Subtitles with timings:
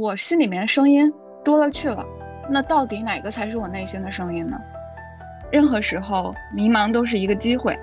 [0.00, 1.12] 我心里面声音
[1.44, 2.02] 多了去了，
[2.48, 4.58] 那到底哪个才是我内心的声音呢？
[5.52, 7.78] 任何时候迷茫都是一个机会。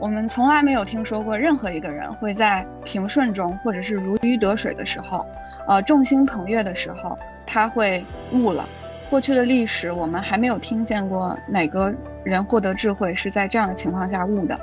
[0.00, 5.24] 我们从来没有听说过任何一个人会在平顺中，或者是如鱼得水的时候，
[5.68, 8.68] 呃，众星捧月的时候，他会悟了。
[9.08, 11.94] 过去的历史，我们还没有听见过哪个
[12.24, 14.60] 人获得智慧是在这样的情况下悟的。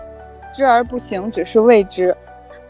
[0.54, 2.13] 知而不行，只是未知。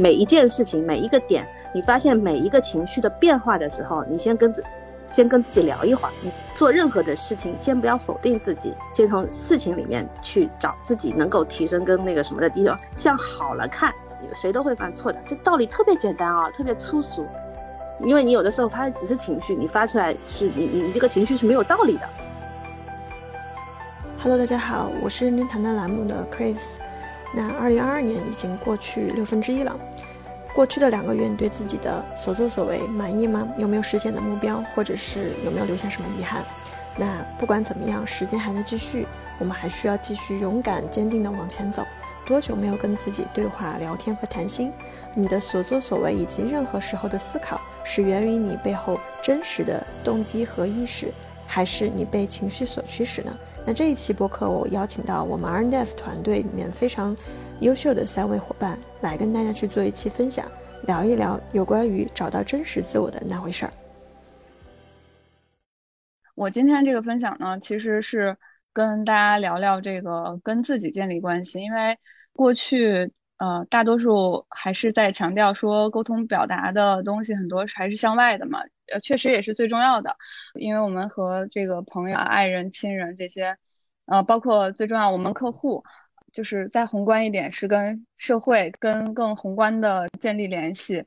[0.02, 4.64] 每一件事情，每一个点，你发现每一个情绪的变化的时候，你先跟自，
[5.10, 6.14] 先跟自己聊一会儿。
[6.24, 12.80] 你做任何的事情，先不要否定自己，先从事情里面去找自己能够提升跟那个什么的地方。
[12.96, 13.94] 向好了看，
[14.34, 17.28] 谁都会犯错的，这道理特别简单啊，特别粗俗。
[18.02, 22.10] 因为你有的时候发的只是情绪，你发出来是你你你这个情绪是没有道理的。
[24.24, 26.78] Hello，大家好，我是认真谈谈栏目的 Chris。
[27.32, 29.80] 那二零二二年已经过去六分之一了。
[30.60, 33.48] 过去的两个月，你对自己的所作所为满意吗？
[33.58, 36.44] 有没有实现的目标，或者是有没有留下什么遗憾？
[36.98, 39.08] 那不管怎么样，时间还在继续，
[39.40, 41.88] 我们还需要继续勇敢坚定地往前走。
[42.26, 44.70] 多久没有跟自己对话、聊天和谈心？
[45.14, 51.08] 你的所作所为以及任何时候的思考，是源于你背后真实的动机和意识，
[51.48, 53.32] 还是你被情绪所驱使呢？
[53.66, 57.16] 那这一期播客，我邀请到我们 RNF 团队里面非常
[57.62, 60.50] 优秀的三位伙伴来跟大家去做一期分享，
[60.88, 63.74] 聊一聊有关于找到真实自我的那回事儿。
[66.36, 68.38] 我今天这个分享呢，其实是
[68.72, 71.98] 跟大家聊聊这个跟自己建立关系，因为
[72.32, 78.60] 过去呃大多数还是在强调说沟通表达的东西很多还是向外的嘛。
[78.94, 80.16] 呃，确实也是最重要的，
[80.56, 83.56] 因为我们和这个朋友、爱人、亲人这些，
[84.06, 85.84] 呃，包括最重要我们客户，
[86.34, 91.06] 就是再宏观一点是跟社会、跟更宏观的建立联系。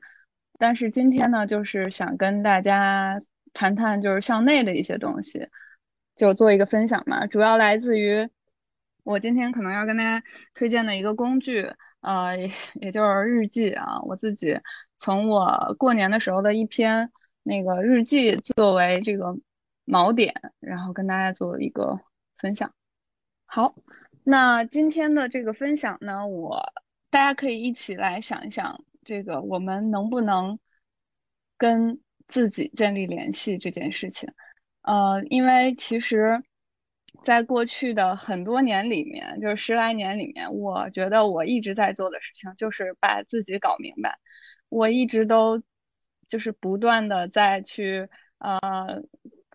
[0.57, 3.21] 但是今天呢，就是想跟大家
[3.53, 5.47] 谈谈就是向内的一些东西，
[6.15, 7.25] 就做一个分享嘛。
[7.27, 8.29] 主要来自于
[9.03, 11.69] 我今天可能要跟大家推荐的一个工具，
[12.01, 12.37] 呃，
[12.75, 14.01] 也就是日记啊。
[14.03, 14.59] 我自己
[14.99, 17.11] 从我过年的时候的一篇。
[17.45, 19.35] 那个日记作为这个
[19.85, 21.99] 锚点，然后跟大家做一个
[22.37, 22.73] 分享。
[23.45, 23.75] 好，
[24.23, 26.61] 那今天的这个分享呢，我
[27.09, 30.57] 大家可以一起来想一想，这个我们能不能
[31.57, 34.29] 跟自己建立联系这件事情。
[34.83, 36.41] 呃，因为其实，
[37.23, 44.17] 在过去的很多年里面，就是十来年里面，我觉得我一直在做的事情就是把自己搞明白。
[44.69, 45.61] 我一直都。
[46.25, 48.09] 就是不断的在去
[48.39, 48.59] 呃，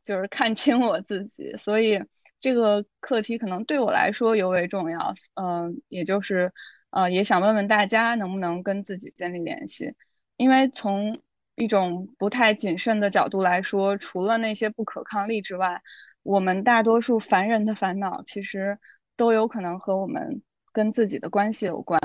[0.04, 1.98] 就是看清我自己，所以
[2.40, 5.12] 这个课题可能对我来说尤为重要。
[5.34, 6.52] 嗯，也就是
[6.90, 9.94] 呃，也想问问大家能不能跟自己建立联系，
[10.36, 11.20] 因为从
[11.54, 15.82] 一种不太谨慎的角度来说，除了那些不可抗力之外，
[16.22, 18.78] 我们大多数凡人的烦恼其实
[19.16, 22.00] 都有可能和我们跟自己的关系有关。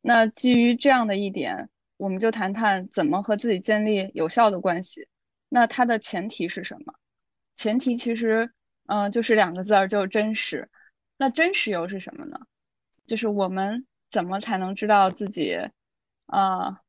[0.00, 1.68] 那基于这样的一点。
[1.96, 5.06] 我们就谈谈怎么和自己建立有效的关系。
[5.48, 6.92] 那它的前提是什么？
[7.54, 8.50] 前提其实，
[8.86, 10.68] 嗯，就是两个字儿，就是真实。
[11.16, 12.38] 那真实又是什么呢？
[13.06, 15.56] 就是我们怎么才能知道自己，
[16.26, 16.80] 啊，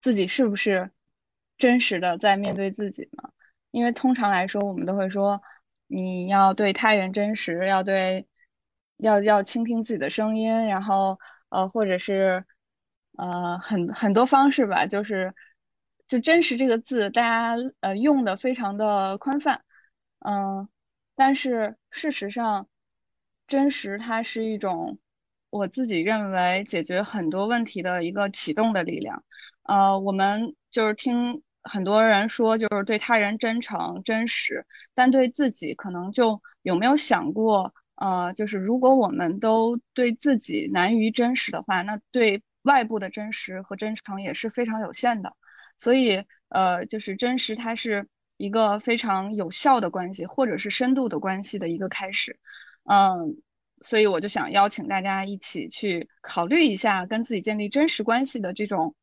[0.00, 0.90] 自己是不是
[1.58, 3.30] 真实的在面对自己呢？
[3.70, 5.42] 因为通常来说，我们都会说，
[5.86, 8.26] 你要对他人真实，要对，
[8.98, 11.18] 要要倾听自己的声音，然后，
[11.48, 12.44] 呃，或者是。
[13.18, 15.32] 呃，很很多方式吧，就是
[16.06, 19.64] 就真实这个字，大家呃用的非常的宽泛，
[20.26, 20.68] 嗯，
[21.14, 22.66] 但是事实上，
[23.46, 24.98] 真实它是一种
[25.50, 29.22] 我自己认为解决很多问题的一个启动的力量。
[29.62, 42.42] 呃，我们就是听很多人说，就是对他人真诚真实，但对自己可能就有没有想过，呃，就是如果我们都对自己难于真实的话，那对。
[42.66, 45.32] 外部的真实和真诚也是非常有限的，
[45.78, 52.38] 所以呃，就是真实它是一个非常有效的关系，或者是深度的关系的一个开始，
[52.84, 53.40] 嗯，
[53.80, 58.94] 所以我就想邀请大家一起去考虑一下跟自己建立真实关系的这种，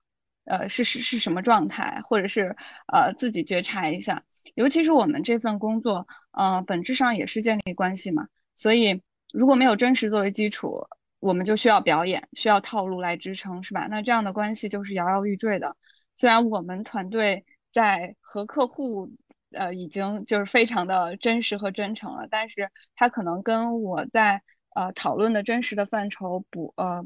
[0.45, 2.55] 呃，是是是什么状态，或者是
[2.91, 4.23] 呃自己觉察一下，
[4.55, 9.01] 尤其是我们这份工作，呃，本质上也是建立关系嘛，所以
[9.33, 10.87] 如果没有真实作为基础。
[11.23, 13.87] 我们就需要表演，需要套路来支撑，是吧？
[13.89, 15.77] 那这样的关系就是摇摇欲坠的。
[16.17, 19.09] 虽然我们团队在和客户，
[19.53, 24.41] 呃，已经就是非常的真实和真诚了，但是它可能跟我在
[24.75, 27.05] 呃讨论的真实的范畴不呃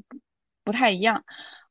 [0.63, 1.23] 不太一样。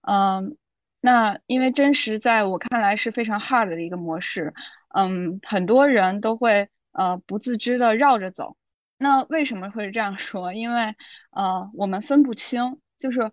[0.02, 0.56] 嗯，
[1.00, 4.55] 那因为真实在我看来是非常 hard 的一个模式，
[4.94, 8.56] 嗯，很多人都会呃不自知的绕着走。
[8.99, 10.55] 那为什么会这样说？
[10.55, 10.94] 因为
[11.31, 13.31] 呃我们分不清，就是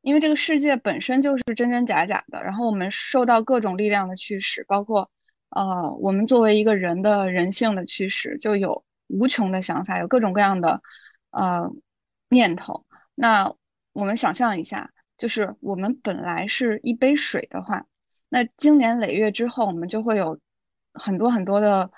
[0.00, 5.10] 因为这个世界本身就是真真假假的，然后我们受到各种力量的驱使，包括
[5.54, 10.82] 呃我们作为一个人的人性的驱使，就有无穷的想法，有各种各样的
[11.30, 11.70] 呃
[12.28, 12.84] 念头。
[13.14, 13.54] 那
[13.92, 14.90] 我们想象一下。
[15.16, 17.86] 就是我们本来是一杯水的话，
[18.28, 20.40] 那经年累月之后，我们就会有
[20.92, 21.88] 很多很多的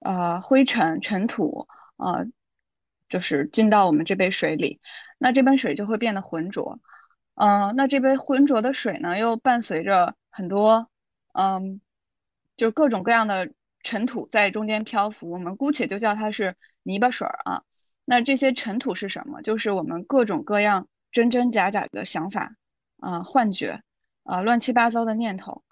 [0.00, 1.68] 呃灰尘、尘土，
[1.98, 2.26] 呃，
[3.06, 4.80] 就是进到我们这杯水里，
[5.18, 6.80] 那这杯水就会变得浑浊。
[7.34, 10.88] 嗯，那这杯浑浊的水呢，又伴随着很多
[11.34, 11.82] 嗯，
[12.56, 13.50] 就各种各样的
[13.82, 17.62] 尘土在中间漂浮，我们姑且就叫它是泥巴水儿啊。
[18.04, 19.42] 那这些尘土是什么？
[19.42, 20.88] 就是我们各种各样。
[21.12, 22.56] 真真假假的想法，
[22.98, 23.80] 啊，幻觉，
[24.24, 25.62] 啊，乱七八糟的念头，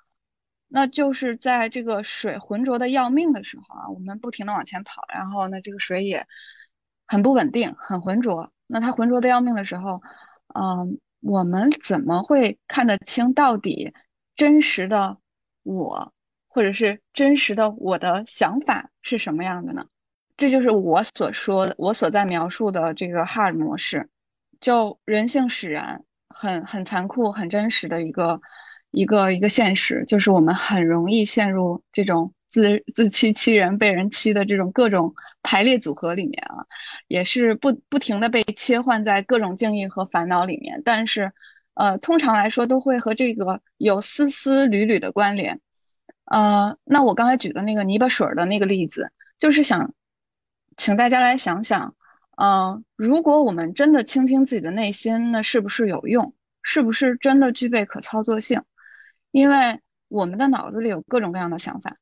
[0.69, 6.25] 那就是在这个水浑浊的要命的时候啊，我们不停的往前跑，然后呢，这个水也
[7.09, 8.53] 很不稳定，很浑浊。
[8.69, 10.01] 那它浑浊的要命的时候，
[10.55, 13.93] 嗯，我们怎么会看得清到底
[14.37, 15.19] 真实的
[15.65, 16.15] 我，
[16.55, 19.87] 或者是真实的我的想法是什么样的呢？
[20.37, 24.09] 这就是我所说的，我所在描述的这个 hard 模式。
[24.61, 28.41] 就人性使然，很很残酷、很真实的一个
[28.91, 36.67] 一个一个现实，就是我们很容易陷入这种自自欺欺人、被人欺的这种各种排列组合里面啊，
[37.09, 40.83] 也是不不停的被切换在各种境遇和烦恼里面。
[40.85, 41.33] 但是，
[41.75, 45.61] 呃，通常来说都会和这个有丝丝缕缕的关联。
[46.33, 49.93] 呃，那我刚才举的那个泥巴水的那个例子，就是想
[50.79, 51.95] 请大家来想想。
[52.39, 56.35] 呃，如果我们真的倾听自己的内心，那是不是有用？
[56.63, 58.63] 是不是真的具备可操作性？
[59.31, 61.99] 因为我们的脑子里有各种各样的想法、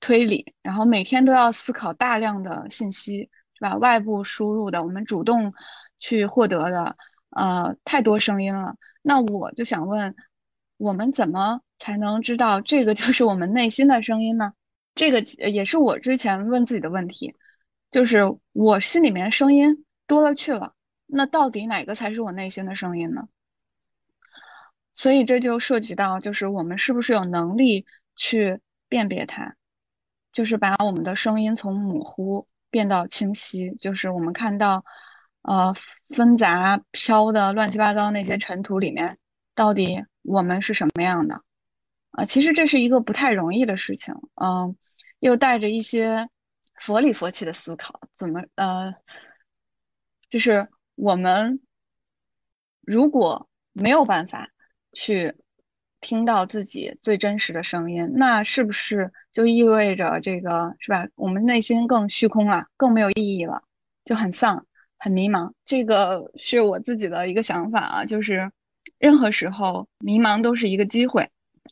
[0.00, 3.76] 推理，然后每天都要思考大量的信息，是吧？
[3.76, 5.52] 外部输入的，我们主动
[5.98, 6.96] 去获得的，
[7.36, 8.74] 呃，太多声音了。
[9.02, 10.16] 那我就想问，
[10.78, 14.54] 我们怎么才能知道这个就是我们内心的声音呢？
[14.94, 15.20] 这个
[15.50, 17.36] 也是我之前问自己的问题。
[17.90, 18.20] 就是
[18.52, 20.74] 我心里面声音多了去了，
[21.06, 23.28] 那到底哪个才是我内心的声音呢？
[24.94, 28.60] 所以这就涉及到，就是我们是不是有能力去
[28.90, 29.54] 辨别它，
[30.34, 34.84] 就是把我们的声音从模糊变到清晰，就是我们看到，
[35.40, 35.74] 呃，
[36.10, 39.16] 纷杂飘的乱七八糟那些尘土里面，
[39.54, 41.42] 到底我们是什么样的？
[42.10, 44.76] 啊，其实这是一个不太容易的事情，嗯，
[45.18, 46.28] 又带着一些。
[46.80, 48.94] 佛里佛气的思考，怎么呃，
[50.30, 51.60] 就是我们
[52.82, 54.48] 如果没有办法
[54.92, 55.34] 去
[56.00, 61.04] 听到自己最真实的声音，那是不是就意味着这个是吧？
[61.16, 63.64] 我们内心更虚空了，更没有意义了，
[64.04, 64.64] 就很丧、
[64.98, 65.52] 很迷茫。
[65.64, 68.52] 这个是我自己的一个想法啊，就是
[68.98, 71.28] 任何时候迷茫都是一个机会。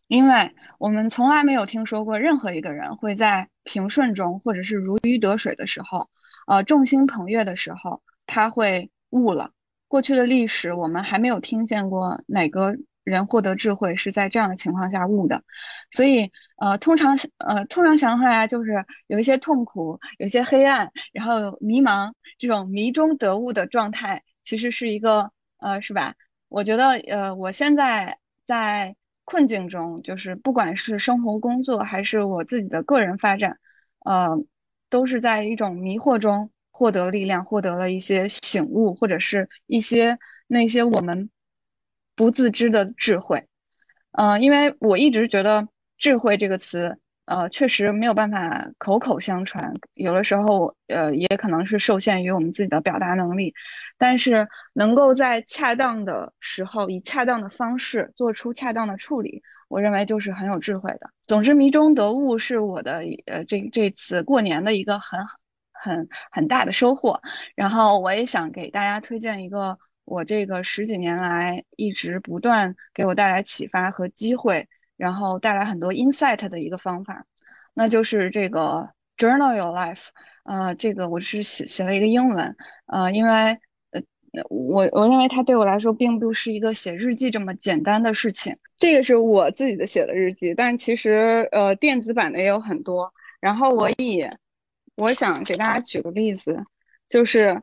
[0.08, 6.10] 因为我们从来没有听说过任何一个人会在平顺中，或者是如鱼得水的时候，
[6.46, 9.50] 呃，众星捧月的时候，他会悟了。
[9.88, 15.42] 过去的历史，我们还没有听见过哪个人获得智慧是在这样的情况下悟的。
[15.90, 26.14] 所以，呃，通常，呃，通常想法呀，就是有一些痛苦，有一些黑暗，然后迷茫，这种迷中得悟的状态，其实是一个，呃，是吧？
[26.48, 28.96] 我觉得，呃，我现在在。
[29.28, 33.58] 困境中，就是不管是生活、工作，还是我自己的个人发展，
[34.04, 34.38] 呃，
[34.88, 41.28] 都是在一种迷惑中获得力量，获得了一些醒悟，或者是一些那些我们
[42.14, 43.48] 不自知的智慧。
[44.12, 45.66] 嗯，因为我一直觉得
[45.98, 46.96] “智慧”这个词。
[47.26, 53.52] 呃，确实没有办法口口相传，有的时候，呃，也可能是受限于我们自己的表达能力，
[53.98, 61.10] 但是能够在恰当的时候，以恰当的方式做出恰当的处理，我认为就是很有智慧的。
[61.22, 65.18] 总之，迷中得悟是我的，呃，这这次过年的一个很
[65.72, 67.20] 很很大的收获。
[67.56, 74.68] 然后，我也想给大家推荐一个我这个十几年来一直不断给我带来启发和机会。
[74.96, 77.26] 然后带来很多 insight 的一个方法，
[77.74, 80.06] 那就是这个 journal your life。
[80.44, 83.58] 呃，这个我是写写了一个英文，呃，因为
[83.90, 84.00] 呃，
[84.48, 88.56] 我我认为它对我来说并不是一个写日记这么简单的事情。
[88.78, 93.12] 这个是我自己的写的日记，但其实呃，电子版的也有很多。
[93.40, 94.24] 然后我以
[94.96, 96.64] 我想给大家举个例子，
[97.08, 97.62] 就是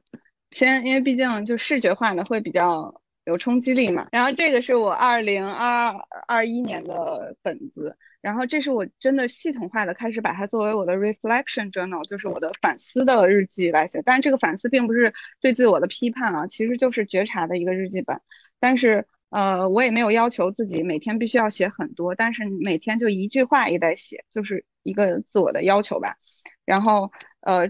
[0.51, 4.07] 先因为毕竟就视觉化的会比较有冲击力嘛。
[4.11, 5.93] 然后这个是我二零二
[6.27, 14.01] 二一年的本子，然后这是我真的系统化的开始把它作为我的 reflection journal，就是我的反思的日记来写。
[14.05, 18.19] 但是这个反思并不是对自我的批判啊，其实就是觉察的一个日记本。
[18.59, 26.17] 但是呃，我也没有要求自己每天必须要写很多，但是每天就一句话也得写，就是一个自我的要求吧。
[26.65, 27.11] 然后
[27.41, 27.69] 呃，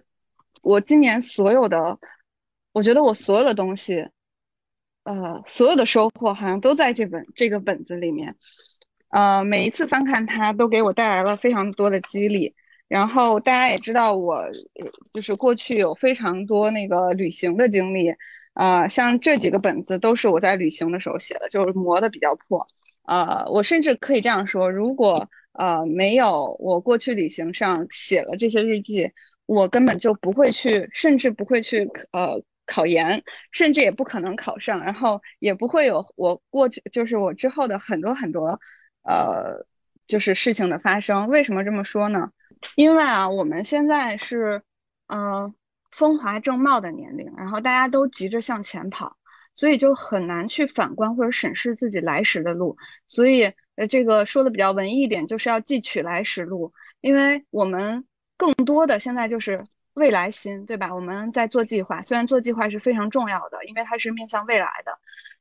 [0.62, 2.00] 我今年所有的。
[2.74, 4.04] 我觉得我所有的东西，
[5.04, 8.36] 呃，所有的收获好像都在这本这个本子里面，
[9.10, 12.56] 呃，每一次翻看它都给我带来了非常多的激励。
[12.88, 14.46] 然后大家也知道我
[15.14, 18.14] 就是过去有非常多那个旅行的经历，
[18.54, 22.66] 啊，像这几个本子都是我在旅行的时候写的，就是磨的比较破。
[23.04, 29.12] 呃，我甚至可以这样说，如果呃没有我过去旅行上写了这些日记，
[29.48, 32.42] 我根本就不会去，甚至不会去呃。
[32.66, 38.60] 考研甚至也不可能考上，然后也不会有我过去就是我之后的很多很多，
[39.04, 39.66] 呃，
[40.08, 41.28] 就是事情的发生。
[41.28, 42.32] 为什么这么说呢？
[42.76, 44.64] 因为啊，我们现在是
[45.08, 45.54] 嗯
[45.92, 49.18] 风华正茂的年龄，然后大家都急着向前跑，
[49.56, 52.78] 所以就很难去反观或者审视自己来时的路。
[53.08, 58.06] 所以呃，这个说的比较文艺一点，就是要记取来时路，因为我们
[58.38, 59.64] 更多的现在就是。
[59.96, 60.94] 未来心，对吧？
[60.94, 64.92] 我们在做计划，虽然做计划是非常重要的，因为它是面向未来的，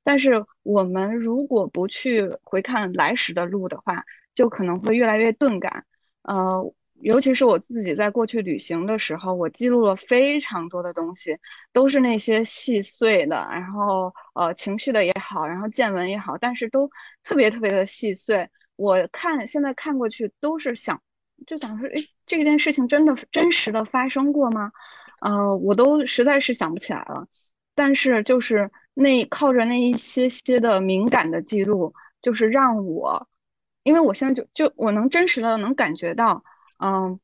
[0.05, 4.05] 但是我们如果不去回看来时的路的话，
[4.35, 5.85] 就可能会越来越钝感。
[6.23, 6.63] 呃，
[7.01, 11.39] 尤其是我自己在过去旅行的时候，我记录了非常多的东西，
[11.73, 16.91] 都是那些细碎的，然后呃情绪的也好，然后见闻也好，但是都
[17.25, 18.49] 特别特别的细碎。
[18.77, 21.01] 我看现在看过去都是想。
[21.47, 21.95] 就想说，哎，
[22.27, 24.73] 这件事情真的真实的发生过吗？
[25.21, 27.27] 呃，我都实在是想不起来了。
[27.75, 33.27] 但是就是那靠着那一些些的敏感的记录，就是让我，
[33.83, 36.45] 因为我现在就就我能真实的能感觉到，
[36.79, 37.19] 嗯，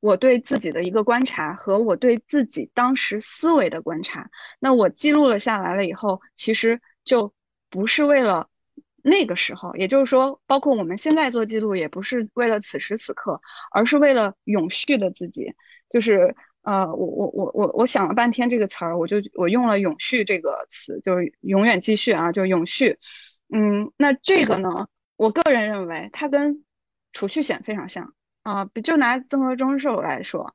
[0.00, 7.32] 我对自己的一个观察和我对自己当时思维的观察，那我记录了下来了以后，其实就
[7.70, 8.48] 不是为了。
[9.02, 13.40] 那个时候，也就是说，包括我们现在做记录，也不是为了此时此刻，
[13.72, 15.52] 而是为了永续的自己。
[15.90, 22.96] 就是呃，我我我我我想了半天这个词儿，我就我用了“永续”这个词，就是永远继续啊，就永续。
[23.52, 26.64] 嗯，那这个呢，我个人认为它跟
[27.12, 28.64] 储蓄险非常像啊。
[28.84, 30.54] 就拿增额终身寿来说，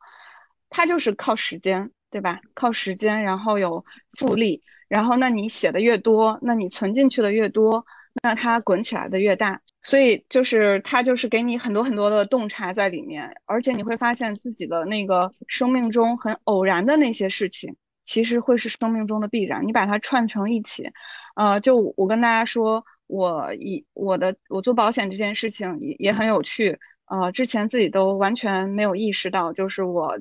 [0.70, 2.40] 它就是靠时间，对吧？
[2.54, 3.84] 靠时间，然后有
[4.18, 7.86] 复利，然后那你写的越多，那你存进去的越多。
[8.24, 19.66] 那它滚起来的越大，所以就是它就是给你很多很多的洞察在里面，而且你会发现自己的那个生命中很偶然的那些事情，其实会是生命中的必然。
[19.66, 20.92] 你把它串成一起，
[21.36, 30.20] 呃，就我跟大家说，我以我的我做保险这件事情也也很有趣，呃，之前自己都完全没有意识到，就是我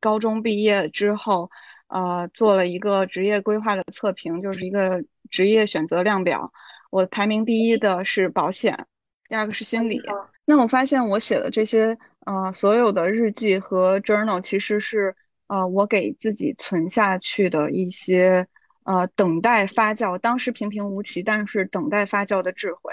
[0.00, 1.50] 高中毕业之后，
[1.88, 6.52] 呃，做了一个职业规划的测评，就是一个职业选择量表。
[6.94, 8.86] 我排名第一的是保险，
[9.28, 10.00] 第二个是心理。
[10.44, 15.12] 那我发现我写的这些，呃，所有的日记和 journal 其实是，
[15.48, 18.46] 呃，我给自己存下去的一些，
[18.84, 22.92] 呃，等待发酵，当时平平无奇，但是等待发酵的智慧。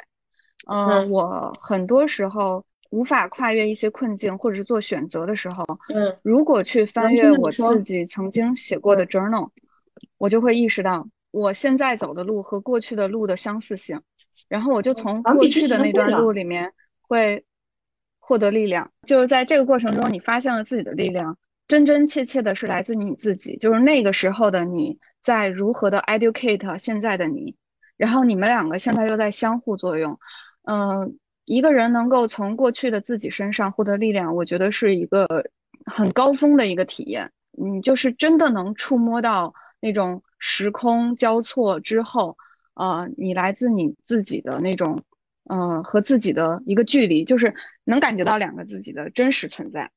[0.68, 9.52] 嗯，我很多时候无法跨越一些困境，或者是做选择的时候，嗯，如果去翻阅我自己曾经写过的 journal，
[10.18, 11.08] 我就会意识到。
[11.32, 14.02] 我现在走的路和过去的路的相似性，
[14.50, 17.46] 然后我就从过去的那段路里面会
[18.20, 18.92] 获得力量。
[19.08, 21.38] 就是在这个过程中，你发现了自己的力量，
[21.70, 23.56] 真真切切的是来自于你自己。
[23.56, 27.56] 就是那个时候的你在如何的 educate 现在的你，
[27.96, 30.20] 然后你们两个现在又在相互作用。
[30.64, 35.26] 嗯，一个人能够从过去的自己身上获得力量，我觉得是一个
[35.86, 37.32] 很高峰的一个体验。
[37.58, 40.22] 嗯，就是真的能触摸到那种。
[40.44, 42.36] 时空交错之后，
[42.74, 45.04] 呃，你来自你自己的那种，
[45.50, 49.92] 嗯，和自己的一个距离，就是能感觉到两个自己的真实存在，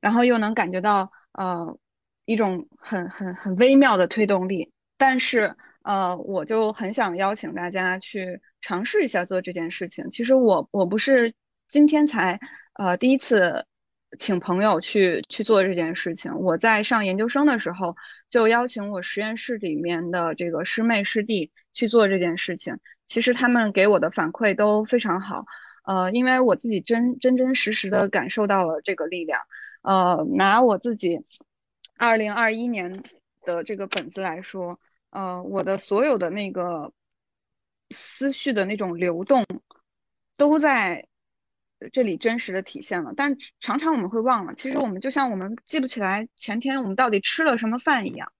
[0.00, 1.78] 然后又能感觉到呃
[2.24, 4.72] 一种很很很微妙的推动力。
[4.98, 10.10] 但是呃，我就很想邀请大家去尝试一下做这件事情。
[10.10, 11.32] 其实我我不是
[11.68, 12.40] 今天才
[12.74, 13.64] 呃第一次。
[14.18, 16.34] 请朋友去去做这件事情。
[16.38, 17.96] 我在上研究生的时候，
[18.30, 22.78] 就邀请我实验室里面的这个师妹师弟去做这件事情。
[23.06, 25.44] 其实他们给我的反馈都非常好，
[25.84, 29.40] 呃，因为我自己真真真实实的感受到了这个力量。
[29.82, 31.20] 呃，拿我自己
[31.98, 33.02] 二零二一年
[33.42, 34.80] 的这个本子来说，
[35.10, 36.92] 呃，我的所有的那个
[37.90, 39.44] 思绪的那种流动，
[40.38, 41.06] 都在
[41.90, 43.12] 这里真实的体现了。
[43.16, 48.32] 但常常我们会忘了，其实我们就像我们记不起来前天我们到底吃了什么饭一样，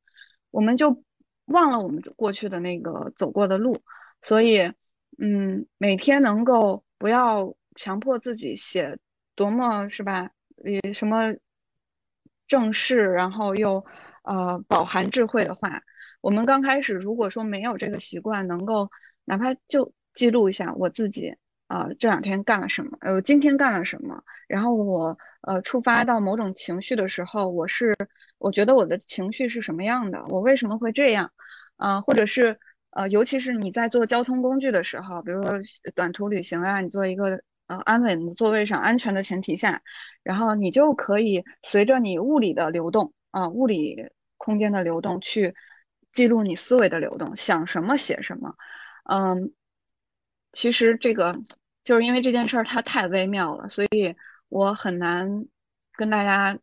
[0.51, 1.03] 我们就
[1.47, 3.83] 忘了我们过去的那个走过的路。
[4.23, 4.73] 所以，
[5.19, 8.99] 嗯，每天能够不要强迫自己写
[9.35, 10.31] 多么是吧？
[10.65, 11.35] 呃，什么
[12.47, 13.85] 正式，然后又
[14.23, 15.83] 呃饱含智慧的话。
[16.21, 18.91] 我们刚开始如果说没有这个习惯，能够
[19.27, 21.37] 哪怕就记录一下我自己
[21.75, 27.97] 啊这两天干了什么，呃今天干了什么，然后我呃触发到某种情绪的时候，我是
[28.39, 31.33] 我觉得我的情绪是什么样的，我为什么会这样，
[31.77, 32.59] 啊，或者是
[32.91, 35.53] 呃尤其是你在做交通工具的时候，比如说
[35.95, 39.83] 短途旅行啊，你做一个呃安稳的座位上安全的前提下，
[40.23, 45.55] 然后你就可以随着你物理的流动啊物理空间的流动去。
[46.15, 48.55] 记录你思维的流动，想什么写什么，
[49.11, 49.53] 嗯，
[50.53, 51.37] 其实这个
[51.85, 54.17] 就是因为这件事儿它太微妙了，所以
[54.49, 55.47] 我很难
[55.93, 56.59] 跟大家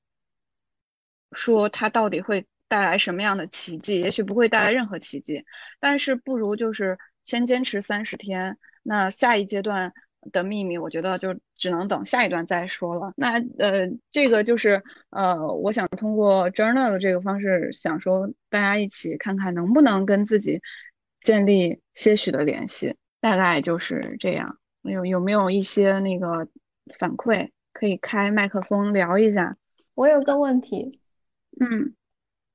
[1.31, 5.45] 说它到底会带来什么样的奇迹，也许不会带来任何奇迹，
[5.79, 9.93] 但是不如就是先坚持三十天，那下一阶段。
[10.31, 13.11] 的秘密，我觉得就只能等下一段再说了。
[13.17, 20.61] 那呃，这个就是呃，我想通过 journal 的这个方式，想说大家一起看看能不能跟自己
[21.19, 22.95] 建立些许的联系。
[23.19, 24.61] 大概就是这样。
[24.83, 26.47] 有有没有一些那个
[26.97, 29.57] 反馈可以开麦克风聊一下？
[29.95, 31.00] 我有个问题，
[31.59, 31.93] 嗯，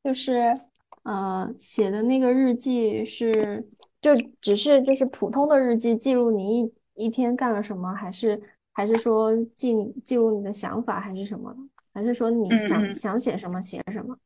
[0.03, 0.55] 就是
[1.03, 3.69] 呃，写的那个日记是
[4.01, 6.73] 就只是就是普通的日记，记录你一。
[6.99, 7.93] 一天干了什么？
[7.93, 8.43] 还是
[8.73, 11.55] 还是说记记录你的想法，还是什么？
[11.93, 14.17] 还是说你想想写什么写什么？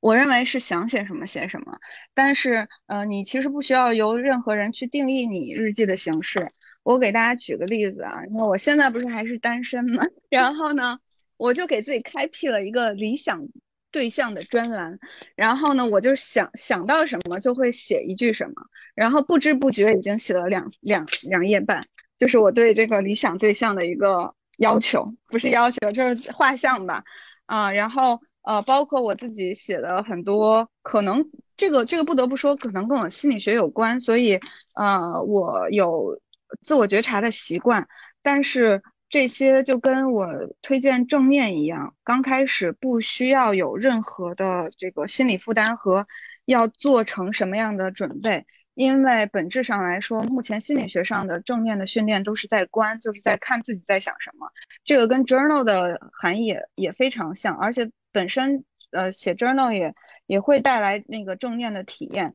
[0.00, 1.78] 我认为是想写什么写什么。
[2.14, 6.52] 但是呃，你其实不需要由任何人去定义你日记的形式。
[6.82, 10.04] 我给大家举个例子啊，那我现在不是还是单身吗？
[10.28, 10.98] 然后呢，
[11.36, 13.48] 我就给自己开辟了一个理想
[13.90, 14.98] 对象的专栏。
[15.34, 18.54] 然后呢，我就想想到什么就会写一句什么。
[18.94, 21.84] 然后不知不觉已经写了两两两页半，
[22.18, 27.02] 就是我对这个理想对象的一个要求，不是要求，就是画像吧，
[27.46, 31.24] 啊，然后呃，包括我自己写的很多，可能
[31.56, 34.38] 这个这个不得不说，可能跟我心理学有关，所以
[34.74, 36.20] 呃，我有
[36.62, 37.86] 自我觉察的习惯，
[38.22, 40.28] 但是这些就跟我
[40.60, 46.06] 推荐正念一样，刚开始不需要有任何的这个心理负担和
[46.44, 48.44] 要做成什么样的准备。
[48.74, 54.50] 因为本质上来说，目前心理学上的正面的训练都是在观，就是在看自己在想什么。
[54.84, 59.94] 这个跟 journal 的含义也也非常像，而且本身呃写 journal 也
[60.26, 62.34] 也会带来那个正念的体验。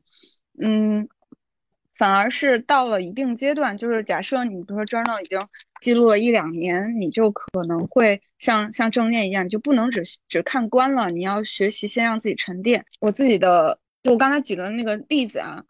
[0.58, 1.08] 嗯，
[1.94, 5.46] 反而是到了一定阶段，就是假设你比如说 journal 已经
[5.82, 12.86] 记录了一两年，你就可能会像像正念一样，就不能只只看观了，你要学习先让自己沉淀。
[12.98, 15.62] 我自己的就我刚才举的那个例子啊。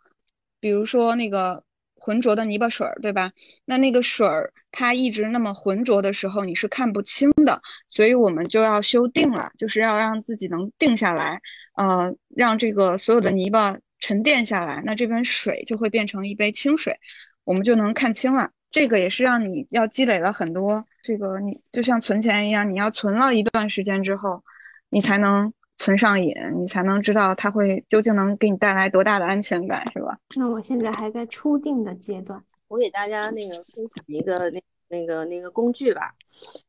[0.60, 1.64] 比如说那个
[1.96, 3.32] 浑浊的泥巴水儿，对吧？
[3.64, 7.60] 那那个水儿它一直那么浑浊的时候，你是看不清的。
[7.88, 11.40] 所以我们就要修定了，就是要让自己能定下来，
[11.76, 16.98] 呃，让这个所有的泥巴沉淀下来，那这边水就会变成一杯清水，
[17.44, 18.50] 我们就能看清了。
[18.70, 24.42] 这个也是让你要积累了很多，这个你就像存钱一样，你要存了一段时间之后，
[24.90, 25.52] 你才能。
[25.80, 30.18] 存上瘾，你才能知道它会究竟能给你带来多大的安全感，是吧？
[30.36, 36.14] 那我现在还在初定的阶段，我给大家那个分享一个那那个那个工具吧，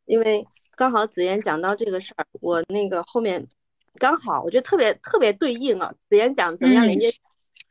[0.06, 0.48] 因为
[0.78, 3.46] 刚好子妍讲到这个事儿，我那个后面
[3.96, 5.94] 刚好我觉得特别特别对应啊。
[6.10, 7.14] 子妍讲怎么样连接，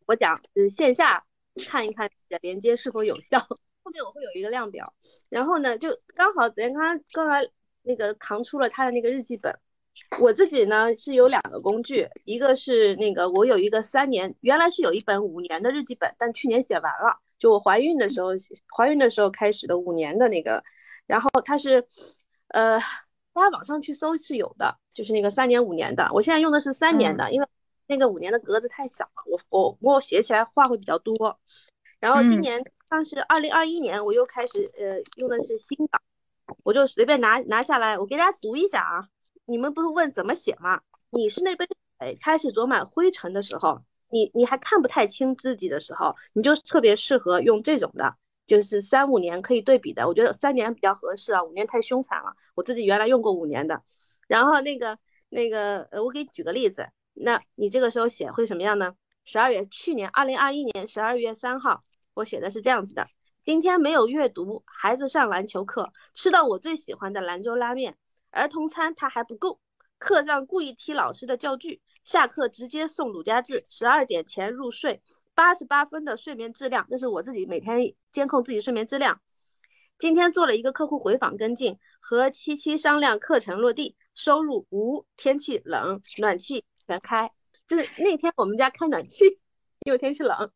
[0.04, 1.24] 我讲是线下
[1.66, 4.92] 看一看的连接是否有效，后面我会有一个量表，
[5.30, 7.48] 然后呢就刚好子妍刚刚刚才
[7.82, 9.58] 那个扛出了他的那个日记本。
[10.18, 18.30] 我自己呢是有两个工具，一个是那个我有一个三年，原来是有一本五年的日记本，但去年写完了，就我怀孕的时候，
[18.76, 20.64] 怀孕的时候开始的五年的那个，
[21.06, 21.86] 然后它是，
[22.48, 22.78] 呃，
[23.32, 27.48] 大家网上去搜是有的，就是那个三年五年的，我现在用的是三年的，因为
[27.86, 31.38] 那个五年的格子太小了，我我我写起来话会比较多，
[32.00, 36.00] 然后今年当时二零二一年，我又开始呃用的是新稿，
[36.64, 39.08] 我就随便拿拿下来，我给大家读一下啊。
[39.44, 40.80] 你们不是问怎么写吗？
[41.10, 41.66] 你是那杯
[41.98, 50.06] 水开始着满灰尘的时候，你你还看不太清自己的时候，你就特别适合用这种的，就是三五年可以对比的。
[50.06, 52.34] 我觉得三年比较合适啊，五年太凶残了。
[52.54, 53.82] 我自己原来用过五年的，
[54.28, 54.98] 然后那个
[55.28, 58.94] 那个呃，我给你举个例子，那你这个时候写会什么样呢？
[59.24, 61.82] 十二月去年二零二一年十二月三号，
[62.14, 63.08] 我写的是这样子的：
[63.44, 67.96] 今天没有阅读，孩子上篮球课，吃到我最喜欢的兰州拉面，
[68.30, 69.60] 儿童餐他还不够，
[69.98, 75.02] 课上故意踢老师的教具，下课直接送鲁家志，十二点前入睡，
[75.34, 77.78] 八十八分的睡眠质量，这是我自己每天
[78.12, 79.20] 监控自己睡眠质量。
[79.98, 87.30] 今天做了一个客户回访跟进，和七七商量课程落地，收入无，天气冷，暖气全开。
[87.66, 89.26] 就是那天我们家开暖气，
[89.84, 90.50] 因为天气冷，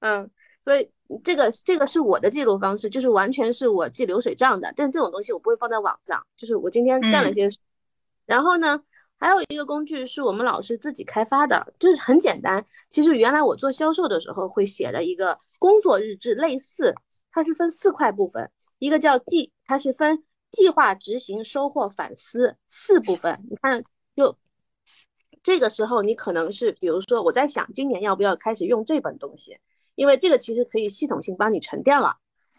[0.00, 0.30] 嗯，
[0.64, 0.90] 所以
[1.24, 4.72] 这个这个是我的记录方式，就是完全是我记流水账的。
[4.76, 7.48] 但这种东西我不会放在网上，就是我今天干了些。
[8.26, 8.82] 然后呢，
[9.18, 12.64] 还有一个工具是我们老师自己开发的，就是很简单。
[12.90, 16.94] 其实原来我做销售的时候会写的一个工作日志，类似，
[17.32, 18.50] 它是分四块部分。
[18.78, 23.44] 一个叫计，它是分计划、执行、收获、反思四部分。
[23.50, 23.84] 你看，
[24.16, 24.38] 就
[25.42, 29.58] 这个时候，你可能是，比如说，我在想今年要不要开始用这本东西，
[29.94, 32.16] 因为这个其实可以系统性帮你沉淀了。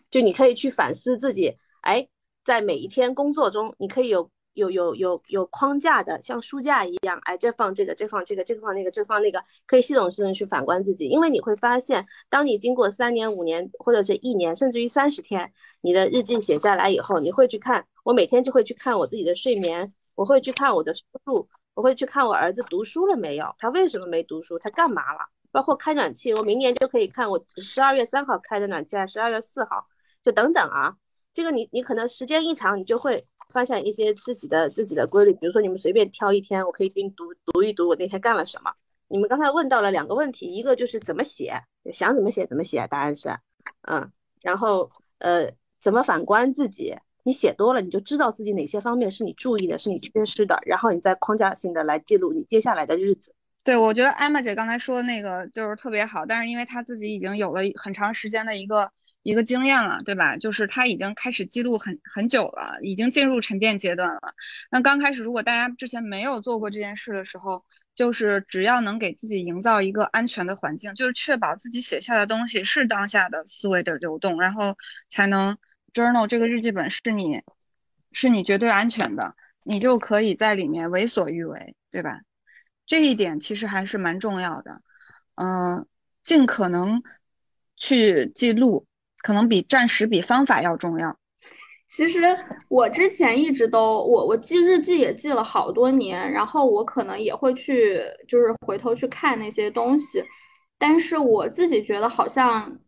[0.09, 2.07] 就你可以去反思自己，哎，
[2.43, 4.29] 在每一天工作中，你可以有。
[4.53, 11.07] 有有有有框架的，像书架一样，哎，这放这个，这放这个，这放那个，这放那个，可以系统性的去反观自己。
[11.07, 25.29] 因为你会发现，当你经过三年、五年，或者是一年，甚至于三十天，你的日记写下来以后，你会去看，我每天就会去看我自己的睡眠，我会去看我的收入，我会去看我儿子读书了没有，他为什么没读书，他干嘛了？
[25.51, 29.87] 包括开暖气，我明年就可以看我十二月三号开的暖气，十二月四号，
[30.23, 30.97] 就等等啊。
[31.33, 33.27] 这个你你可能时间一长，你就会。
[33.51, 38.71] 发现一些自己的自己的规律，比如说你们随便挑一天，我可以给你读读一读我那天干了什么。
[39.09, 41.61] 你们刚才问到了两个问题，一个就是怎么写，
[41.91, 43.37] 想怎么写怎么写，答案是，
[43.81, 44.09] 嗯，
[44.41, 45.51] 然后呃
[45.83, 53.30] 怎么反观自己，你写多了你就知道自己哪些方面是你注意的，是你缺失的，然后你再框架性的来记录你接下来的日子。
[53.63, 58.91] 对，我觉得艾玛姐刚才说的那个就是特别好，但是因为她自己已经有了很长时间的一个。
[59.23, 60.35] 一个经验了，对吧？
[60.37, 64.19] 就是她已经开始记录很很久了，已经进入沉淀阶段了。
[64.71, 74.75] 那刚开始，如果大家之前没有做过这件事的时候，就是只要能给自己营造一个安全的环境，就是确保自己写下的东西是当下的思维的流动，然后
[75.07, 75.55] 才能
[75.93, 77.43] journal 这个日记本是你
[78.11, 82.21] 是你绝对安全的，你就可以在里面为所欲为，对吧？
[82.85, 84.81] 这一点其实还是蛮重要的。
[85.35, 85.85] 嗯，
[86.23, 87.01] 尽可能
[87.75, 88.85] 去记录。
[89.23, 91.15] 可能比暂时比方法要重要。
[91.87, 92.21] 其实
[92.69, 100.23] 我之前一直都我我记日记也记了好多年，然后我可能也会去就是回头去看那些东西，
[100.79, 102.79] 但是我自己觉得好像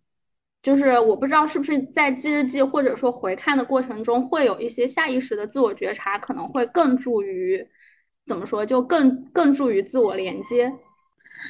[0.63, 7.63] 就是我不知道是不是在记日记或者说回看的过程中会有一些下意识的自我觉察，可能会更助于
[8.25, 10.71] 怎么说就更更助于自我连接。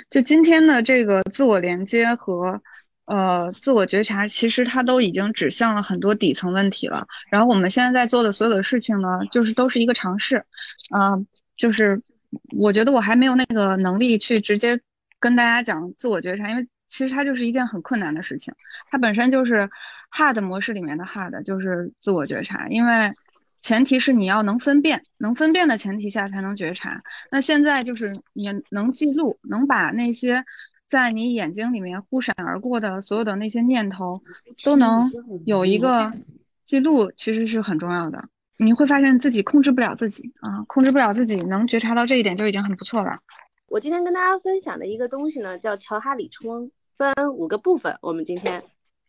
[0.10, 2.62] 就今天的这个自我连接和。
[3.06, 7.06] 呃，自我觉察其实它都已经指向了很多底层问题了。
[7.30, 10.42] 然后我们现在在做的所有的事情呢，就是都是一个尝试。
[10.96, 12.02] 嗯，就是
[12.58, 14.80] 我觉得我还没有那个能力去直接
[15.20, 18.54] 跟大家讲自我觉察，因为其实它就是一件很困难的事情。
[18.90, 19.70] 它本身就是
[20.10, 22.70] hard 模式里面的 hard，就是自我觉察。
[22.70, 23.14] 因为
[23.64, 27.02] 前提是你要能分辨，能分辨的前提下才能觉察。
[27.32, 30.46] 那现在就是你能记录，能把那些。
[30.86, 34.22] 在你眼睛里面忽闪而过的所有的那些念头，
[34.64, 35.10] 都能
[35.44, 36.12] 有一个
[36.66, 38.24] 记录，其实是很重要的。
[38.60, 43.18] 你会发现自己控制不了自己啊，控制不了自己，能觉察到这一点就已经很不错了。
[43.70, 47.98] 我今天跟大家分享的一个东西呢，叫调哈里冲，分五个部分。
[48.04, 48.62] 我们今天，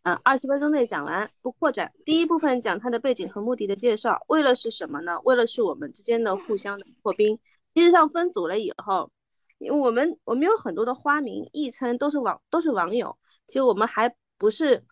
[0.04, 1.92] 嗯，二十分钟内讲完，不扩展。
[2.04, 5.20] 第一部分讲它的背景和目的的介绍，为了是什么呢？
[5.24, 7.40] 为了是我们之间的互相的破冰。
[7.74, 9.10] 实际上分组了以后。
[9.58, 14.84] 因为我们我们有很多的花名昵称都是网都是网友，其实我们还不是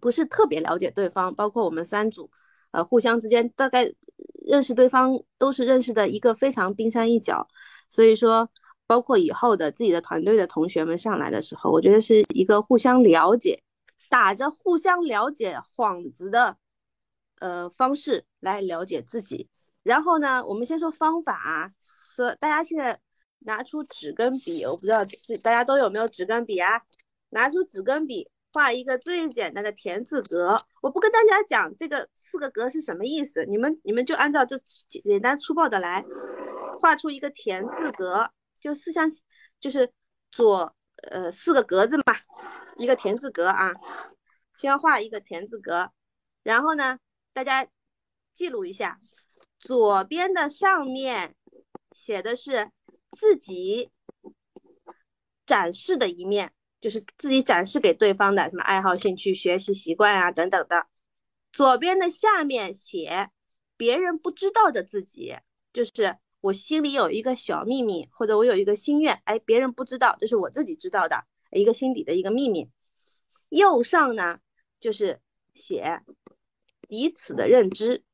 [0.00, 2.30] 不是特别了解对方，包括我们三组，
[2.72, 3.92] 呃，互相之间大概
[4.48, 7.46] 认识对方都是认识的一个非常冰山一角，
[7.88, 8.50] 所以说
[8.86, 13.62] 包括以后的自己的团队的同学们上来的时候，我觉得是一个互相了解，
[14.08, 16.56] 打着互相了解幌子的
[17.38, 19.48] 呃方式来了解自己。
[19.82, 23.00] 然后呢，我们先说方法啊，说大家现在。
[23.38, 26.82] 拿出纸跟笔，我不知道自大家都有没有纸跟笔啊？
[27.28, 30.64] 拿出纸跟笔，画一个最简单的田字格。
[30.80, 36.04] 我不跟大家讲这个四个格是什么意思，你们你们就按照这简单粗暴的来，
[36.80, 39.08] 画出一个田字格，就四象，
[39.60, 39.92] 就是
[40.32, 40.74] 左
[41.08, 42.16] 呃四个格子嘛，
[42.78, 43.72] 一个田字格啊。
[44.54, 45.90] 先画一个田字格，
[46.42, 46.98] 然后呢，
[47.32, 47.66] 大家
[48.34, 48.98] 记录一下，
[49.58, 51.34] 左边的上面
[51.92, 52.70] 写的是。
[53.12, 53.90] 自己
[55.46, 60.86] 展示的一面，就是自己展示给对方的什么爱好、兴趣、学习习惯啊等等的。
[61.50, 63.30] 左边的下面写
[63.78, 65.34] 别人不知道的自己，
[65.72, 72.70] 就是我心里有一个小秘密，或者我有一个心愿，哎，别人不知道，这是我自己知道的一个心底的一个秘密。
[73.48, 74.38] 右上呢，
[74.80, 75.20] 就是
[75.54, 76.02] 写
[76.88, 78.04] 彼此的认知，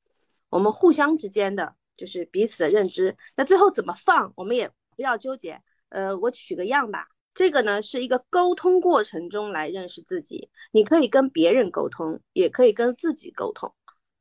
[0.49, 3.17] 我们互相之间的就是彼此的认知。
[3.37, 5.63] 那最后怎么放，我们也不要纠结。
[5.89, 7.09] 呃，我取个样吧。
[7.35, 13.75] 这个呢是一个沟通过程中来认识自己，你可以跟别人沟通，也可以跟自己沟通，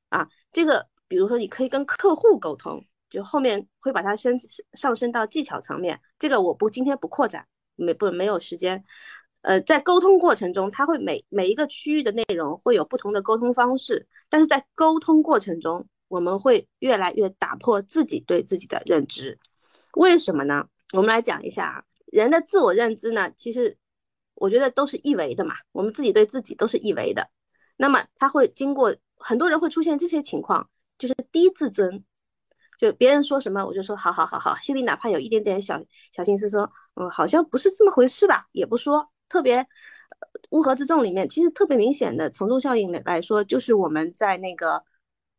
[0.07, 4.37] 啊，这个比如说你可以跟客户沟通，就后面会把它升
[4.73, 8.83] 上升到技巧层面，这个我不今天不扩展，没不没有时间，
[9.41, 19.39] 呃，在沟通过程中，它会每每一个区域的内容会有不同的沟通方式，但是在沟通过程中，我们会越来越打破自己对自己的认知，
[19.93, 20.67] 为什么呢？
[20.93, 21.83] 我们来讲一下啊。
[22.05, 23.77] 人的自我认知呢，其实
[24.35, 27.29] 我觉得都是一维的嘛，我们自己对自己都是一维的。
[27.77, 32.03] 那么他会经过很多人会出现这些情况，就是低自尊，
[32.81, 35.79] 就别人说什么我就说好好好好，心里哪怕有一点点小
[36.11, 39.11] 小心思，说嗯好像不是这么回事吧，也不说。
[39.29, 39.67] 特别
[40.49, 44.83] 乌合之众里面，其实特别明显的从众效应来说，就是我们在那个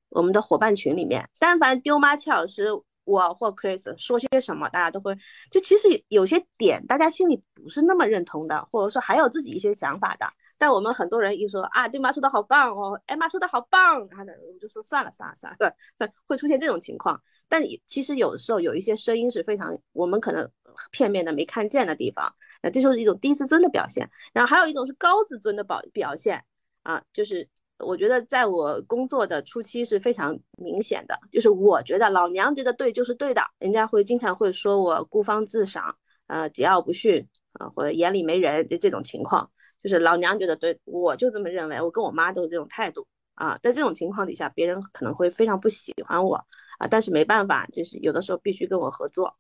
[0.09, 2.69] 我们的伙伴群里面，但凡丢妈切老师。
[3.05, 5.19] 我或 Chris 说些什么，大家都会
[5.51, 10.33] 就其实有些点，大家心里不是那么认同的，或者说还有自己一些想法的。
[10.63, 15.75] 但我们很多人一说啊，对妈说的好棒哦，哎妈说的好棒，然后呢，我们就说算了算了算了，
[16.29, 17.21] 会出现这种情况。
[17.49, 20.53] 但其实有的时候有一些声音是非常我们可能
[20.93, 24.09] 片面的没看见的地方，那这就是一种低自尊的表现。
[24.33, 26.45] 然后还有一种是高自尊的表表现
[26.85, 27.49] 啊，就是。
[27.79, 35.97] 我觉得在我工作的初期是非常明显的，就是我觉得老娘觉得对就是对的，人家会经常会说我孤芳自赏，
[36.29, 39.51] 呃，桀骜不驯啊，或者眼里没人的这种情况，
[39.83, 46.37] 就是老娘觉得对，我就这么认为，我跟我妈都是这种态度啊，在这种情况底下，别人可能会非常不喜欢我
[46.79, 49.37] 啊，但是没办法，就是有的时候必须跟我合作，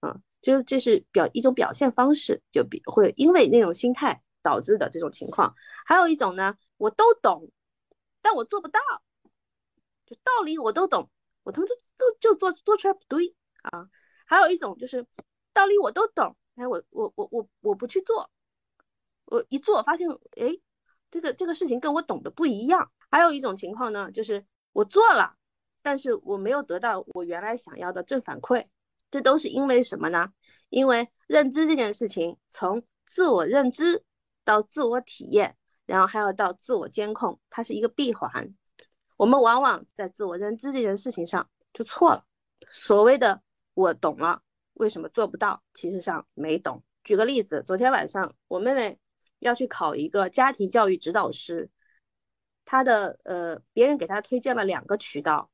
[0.00, 7.50] 嗯，就是这是表一种表现方式，就比会因为那种心态导致的这种情况，还有一种呢，我都懂。
[8.24, 8.78] 但我做不到，
[10.06, 11.10] 就道理我都懂，
[11.42, 13.88] 我他妈都都就做做出来不对啊！
[14.26, 15.04] 还有一种就是
[15.52, 18.30] 道理我都懂，哎，我我我我我不去做，
[19.32, 20.58] 我一做发现，哎，
[21.10, 22.90] 这个这个事情跟我懂的不一样。
[23.10, 25.36] 还有一种情况呢，就是我做了，
[25.82, 28.66] 但是我没有得到我原来想要的正反馈，
[29.10, 30.32] 这都是因为什么呢？
[30.68, 34.04] 因为认知这件事情，从自我认知
[34.44, 35.56] 到自我体验。
[35.84, 38.54] 然后还要到自我监控，它是一个闭环。
[39.16, 42.24] 我们往往在自我认知这件事情上就错了。
[42.70, 43.42] 所谓的
[43.74, 44.42] 我懂了，
[44.74, 45.62] 为什么做不到？
[45.74, 46.84] 其实上没懂。
[47.02, 49.00] 举个例子，昨天晚上我妹妹
[49.42, 51.68] 要去考一个家庭教育指导师，
[52.64, 55.50] 他的呃，别人给他推荐了两个渠道，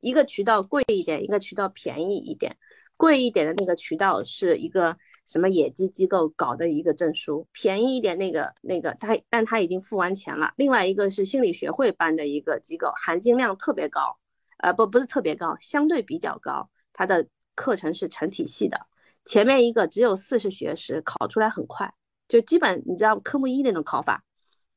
[0.00, 2.56] 一个渠道贵一点，一个渠道便宜一点。
[2.96, 4.96] 贵一点的那个渠道是一个。
[5.28, 10.54] 什么野鸡机构搞的一个证书，便宜一点那个那个他，但他已经付完钱了。
[10.56, 14.18] 另外一个是心理学会办的一个机构，含金量特别高，
[14.56, 16.70] 呃不不是特别高，相对比较高。
[16.94, 18.86] 它的课程是成体系的，
[19.22, 21.92] 前面一个只有四十学时，考出来很快，
[22.28, 24.24] 就基本你知道科目一那种考法。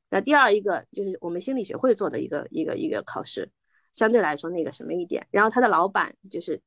[0.10, 3.52] 那第二一个就是我们心理学会做的一个一个一个考试，
[3.94, 5.28] 相对来说那个什么一点。
[5.32, 6.62] 然后他的老板就是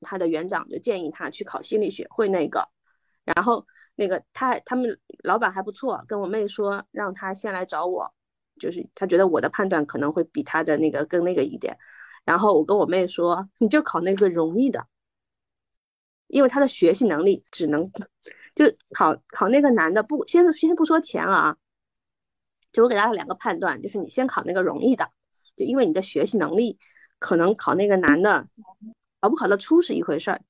[0.00, 2.68] 他的园长就建议他去考心理学会那个。
[3.24, 8.14] 然后那个他他们老板还不错，跟我妹说让他先来找我，
[8.58, 11.76] 就是他觉得我的判断可能会比他的那个更那个一点。
[12.24, 14.86] 然后我跟我妹说，你就考那个容易的，
[16.28, 17.90] 因为他的学习能力只能
[18.56, 20.02] 就考考那个难的。
[20.02, 21.56] 不先先不说钱啊，
[22.72, 25.12] 就我给大家两个判断，就是你先考那个容易的，
[25.54, 26.80] 就因为你的学习能力
[27.20, 28.48] 可能考那个难的，
[29.20, 30.42] 考不考得出是一回事儿，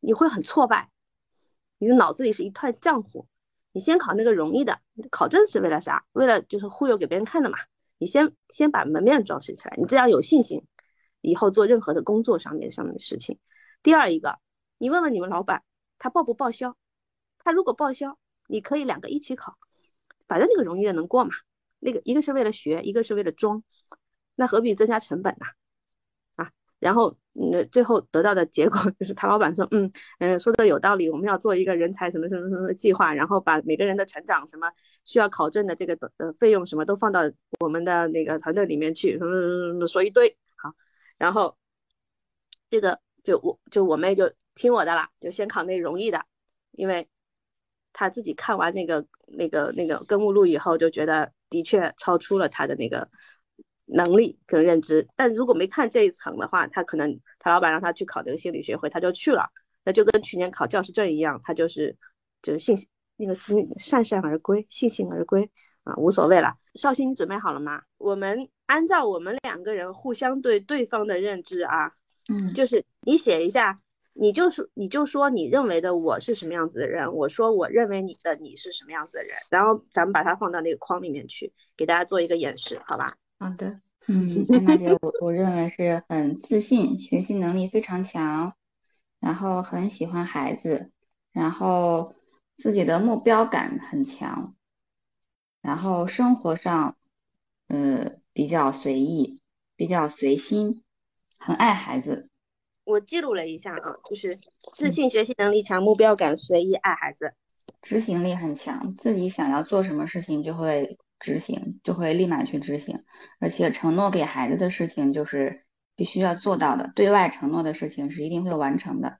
[0.00, 0.90] 你会很挫败。
[1.78, 3.26] 你的脑子里是一团浆糊，
[3.72, 6.04] 你先考那个容易的，考证是为了啥？
[6.12, 7.58] 为了就是忽悠给别人看的嘛。
[7.98, 10.66] 你先先把门面装饰起来，你这样有信心，
[11.20, 13.38] 以后做任何的工作上面上面的事情。
[13.80, 14.40] 第二一个，
[14.78, 15.62] 你问问你们老板，
[15.98, 16.76] 他报不报销？
[17.44, 19.56] 他如果报销，你可以两个一起考，
[20.28, 21.30] 反正那个容易的能过嘛。
[21.78, 23.64] 那个一个是为了学，一个是为了装，
[24.36, 25.46] 那何必增加成本呢？
[26.36, 34.70] 啊然后，嗯，最后得到的结果 就是他老板说，嗯嗯，说的有道理，我们要做一个人才什么什么什么计划，然后把每个人的成长什么
[35.04, 37.20] 需要考证的这个呃费用什么都放到
[37.60, 40.74] 我们的那个团队里面去，什么什么什么说一堆好，
[41.18, 41.56] 然后
[42.70, 46.26] 这个就我就我妹就听我的了，就先考那容易的，
[46.72, 47.08] 因为
[47.92, 53.08] 他自己看完那个那个那个根目录以后，就觉得的确超出了他的那个
[53.86, 55.06] 能力跟认知。
[55.16, 59.50] 但如果没看这一层的话，他可能他老板让他去考这个心理学会，他就去了，
[59.84, 61.96] 那就跟去年考教师证一样，他就是
[62.40, 62.76] 就是信
[63.16, 65.50] 那个字铩铩而归，悻悻而归
[65.84, 66.54] 啊，无所谓了。
[66.74, 67.82] 绍兴，你准备好了吗？
[67.98, 71.92] 我们按照我们两个人互相对对方的认知啊，
[72.28, 73.78] 嗯，就是你写一下，
[74.14, 83.16] 你就是你就说你认为的我是什么样子的人，我说我认为你的你是什么样子的人，然后咱们把它放到那个框里面去，给大家做一个演示，好吧？
[83.38, 88.54] 好的， 嗯，安娜姐，我我认为是很自信，学习能力非常强，
[89.20, 90.90] 然后很喜欢孩子，
[91.32, 92.14] 然后
[92.56, 94.54] 自己的目标感很强。
[95.62, 96.96] 然后生活上，
[97.68, 99.40] 呃，比较随意，
[99.76, 100.82] 比较随心，
[101.38, 102.28] 很爱孩子。
[102.84, 104.38] 我记录了一下啊，就是
[104.74, 107.34] 自信、学习能力强、目标感、随意、爱孩子，
[107.80, 112.98] 执行力很强，自己想要做什么事情就会执行，就会立马去执行。
[113.40, 115.64] 而且承诺给孩子的事情就是
[115.96, 119.18] 必须要做到的，对外承诺的事情是一定会完成的。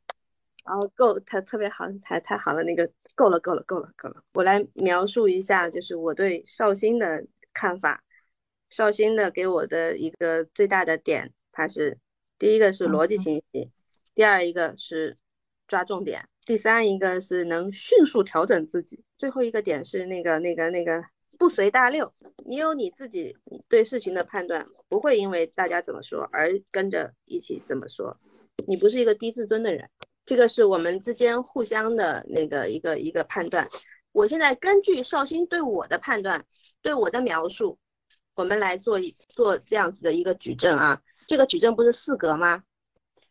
[0.65, 2.91] 哦，够，他特别好，太太好了，那个。
[3.15, 4.23] 够了，够了，够了，够了。
[4.33, 8.03] 我来描述一下，就是我对绍兴的看法。
[8.71, 11.99] 绍兴的给我的一个最大的点，它是
[12.43, 13.71] 第一个是逻辑清晰，
[14.17, 15.17] 第二一个是
[15.69, 21.05] 抓重点，第三一个是能迅速调整自己，最后一个点是那个那个那个
[21.39, 22.13] 不随大流。
[22.45, 23.37] 你有你自己
[23.69, 28.19] 对事情的判断，不会因为大家怎么说而跟着一起怎么说。
[28.67, 29.89] 你不是一个低自尊的人。
[30.25, 33.69] 这个是我们之间互相的那个一个一个判断。
[34.11, 36.45] 我现在根据绍兴对我的判断，
[36.81, 37.79] 对我的描述，
[38.35, 41.01] 我们来做一做这样子的一个举证啊。
[41.33, 42.63] 这个举证不是四格吗？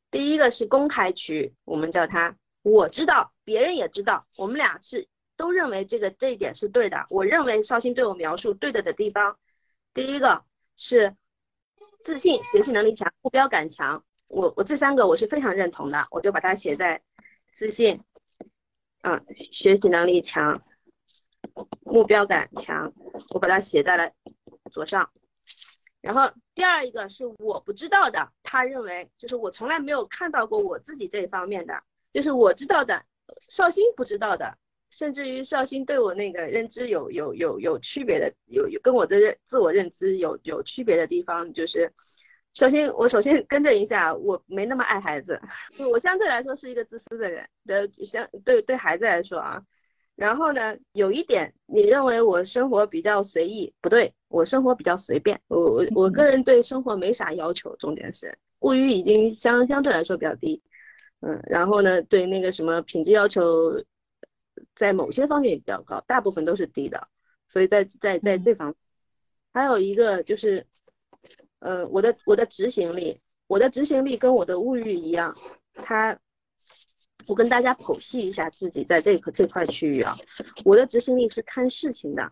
[0.10, 7.06] 第一个是公开区，我们叫它我知道，别人也知道，我们俩是都认为这个这一点是对的。
[7.12, 9.38] 我认为绍兴对我描述对的的地方，
[9.94, 10.44] 第一个
[10.76, 11.16] 是
[12.04, 14.04] 自信、学习能力强、目标感强。
[14.30, 17.04] 我我这三个我是非常认同的，我就把它写在
[17.54, 18.02] 自信，
[19.02, 20.60] 啊，学习能力强，
[21.82, 22.92] 目标感强，
[23.30, 24.12] 我把它写在了
[24.72, 25.12] 左上。
[26.02, 33.06] 然后第二一个是我不知道的，他认为就是我从来没有看到过我自己这一方面的，就是我知道的，
[33.48, 34.58] 绍兴不知道的，
[34.90, 41.92] 甚至于绍兴对我那个认知有有有有区别的，有有跟我的认自我认知有有区别的地方，就是。
[42.54, 45.42] 首先，我首先更正一下，我没那么爱孩子，
[45.90, 49.64] 我相对来说是一个自私的人的，相对对孩子来说啊。
[50.15, 55.39] 然后呢，有一点，你认为我生活比较随意，不对，我生活比较随便。
[55.47, 60.62] 我我我个人对生活没啥要求，重点是物欲已经相相对来说比较低，
[61.21, 63.43] 嗯，然后呢，对那个什么品质要求，
[64.76, 67.08] 在某些方面也比较高，大部分都是低的。
[67.47, 68.76] 所以在在在这方，
[69.54, 70.65] 还有一个就是。
[71.63, 75.38] 嗯，我的我的执行力，我的执行力跟我的物欲一样，
[75.76, 76.17] 他，
[77.32, 80.17] 我跟大家剖析一下自己在这个这块区域啊，
[80.65, 82.30] 我的执行力是看事情的，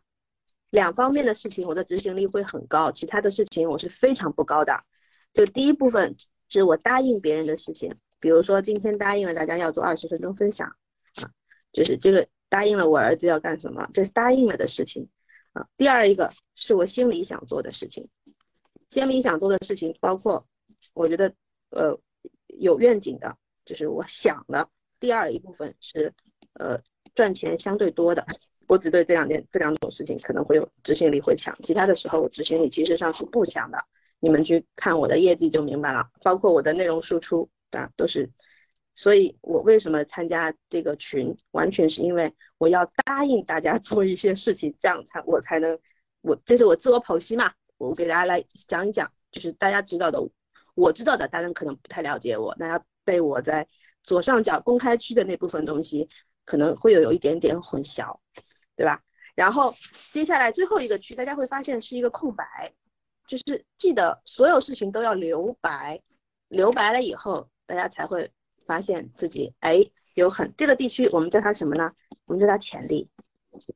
[0.72, 4.84] 两方面的事情我的执行力会很高，其他的事情我是非常不高的。
[5.32, 6.18] 就第一部分
[6.50, 10.68] 是我答应别人的事情，比如说今天答应了大家要做二十分钟分享
[11.16, 11.32] 啊，
[11.72, 15.08] 就是这个答应了我儿子要干什么，这是答应了的事情
[15.54, 15.66] 啊。
[15.78, 18.10] 第二一个是我心里想做的事情。
[18.90, 20.46] 心里想做的事情包括，
[20.94, 21.34] 我觉得，
[21.70, 21.98] 呃，
[22.48, 24.70] 有愿景的，就是我想的。
[25.00, 26.14] 第二一部分是，
[26.54, 26.80] 呃，
[27.16, 28.26] 赚钱相对多的。
[28.68, 33.84] 我只对这两件这两种事情可能会有执行力会强，其他的时候我执行力其实上是不强的。
[34.20, 38.30] 你们去看我的业绩就明白了，包括我的内容输出啊，都是。
[38.94, 45.80] 所以我为什么参加这个群，完全是因为我要答应大家做一些事情，这样才我才能，
[46.22, 47.54] 我这是我自我剖析嘛。
[47.78, 50.22] 我给大家来讲一讲，就是大家知道的，
[50.76, 53.66] 我知道的，大家可能不太了解我，大家被我在
[54.10, 56.10] 左上角公开区的那部分东西
[56.44, 58.18] 可能会有有一点点混淆，
[58.76, 59.04] 对吧？
[59.36, 59.76] 然后
[60.12, 62.74] 接下来最后一个区，大家会发现是一个空白，
[63.28, 66.02] 就是记得所有事情都要留白，
[66.48, 68.32] 留白了以后，大家才会
[68.66, 69.86] 发现自己哎
[70.16, 71.92] 有很这个地区，我们叫它什么呢？
[72.26, 73.08] 我们叫它潜力。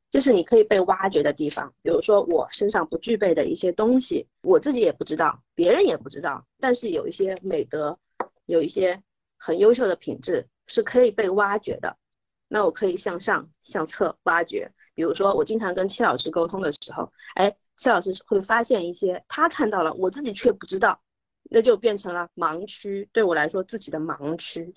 [0.09, 7.99] 就是你可以被挖掘的地方，比如说我身上不具备的一些东西，我自己也不知道，别人也不知道，但是有一些美德，
[8.45, 9.01] 有一些
[9.45, 11.97] 很优秀的品质是可以被挖掘的。
[12.47, 14.71] 那我可以向上向侧挖掘。
[14.93, 21.01] 比如说我经常跟戚老师沟通的时候，哎，戚老师会发现一些他看到了，我自己却不知道，
[21.49, 23.09] 那就变成了盲区。
[23.11, 24.73] 对我来说，自己的盲区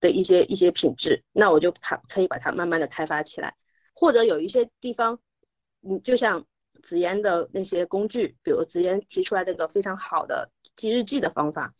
[0.00, 3.54] 的一些一些品质，那我就它可以把它慢慢的开发起来。
[3.94, 5.20] 或者有一些地方，
[5.80, 6.44] 你就像
[6.82, 11.72] 紫嫣的那些工具，比如紫嫣提出来那个非常好的记日记的方法，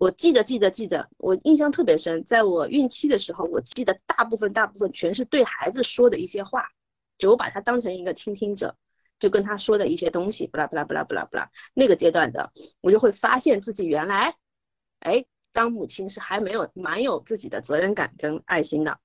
[0.00, 2.24] 我记着记着记着，我印象特别深。
[2.24, 6.64] 在我孕期的时候，我记得大部分大部分全是对孩子说的一些话，
[7.18, 8.76] 就我把他当成一个倾听者。
[9.20, 14.36] 就跟他说的一些东西，不啦不啦不啦不啦不啦，那个阶段的，我就会发现自己原来，
[15.00, 18.96] 哎，当母亲是还没有蛮有自己的责任感跟爱心的，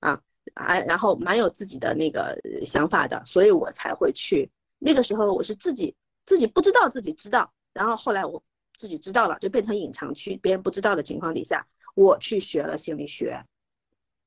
[0.00, 0.22] 啊，
[0.54, 4.50] 哎，然后蛮有自己的那个想法的，所以我才会去。
[4.78, 8.42] 那个时候我是自己自己不知道自己知道，然后后来我
[8.76, 13.44] 自己知道了，就变成隐藏区，别人不知道的情况底下，我去学了心理学，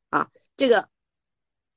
[0.09, 0.89] 啊，这个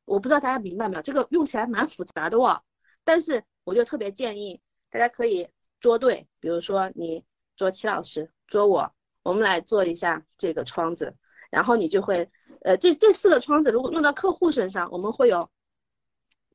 [0.04, 1.02] 我不知道大家明白没有？
[1.02, 2.62] 这个用起来蛮复杂的哦。
[3.04, 4.60] 但是我就特别建议
[4.90, 5.48] 大家可以
[5.80, 7.24] 捉对，比如说你
[7.56, 8.92] 捉齐老师，捉我，
[9.22, 11.16] 我们来做一下这个窗子，
[11.50, 12.30] 然后你就会，
[12.62, 15.50] 呃，这这四个窗子如果用到客户身上，我们会有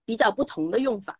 [0.05, 1.19] 比较不同的用法，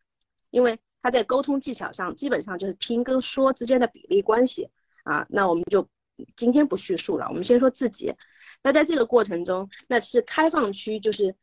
[0.51, 4.69] 因为他在沟通技巧上基本上就是听跟说之间的比例关系
[5.03, 5.25] 啊。
[5.29, 5.87] 那我们就
[6.35, 8.13] 今天不叙述了，我们先说自己。
[8.61, 11.35] 那在这个过程中，那是开放区，就是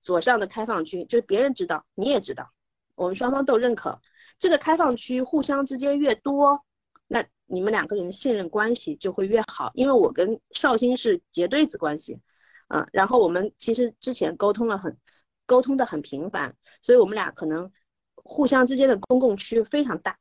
[0.00, 2.52] 左上的开放区，就是别人知道，你也知道。
[2.94, 4.00] 我们双方都认可
[4.38, 6.64] 这个开放区，互相之间越多，
[7.08, 9.72] 那你们两个人信任关系就会越好。
[9.74, 12.20] 因为我跟绍兴是结对子关系，
[12.68, 14.96] 嗯，然后我们其实之前沟通了很，
[15.46, 17.72] 沟通的很频繁，所以我们俩可能
[18.14, 20.18] 互相之间的公共区非常大，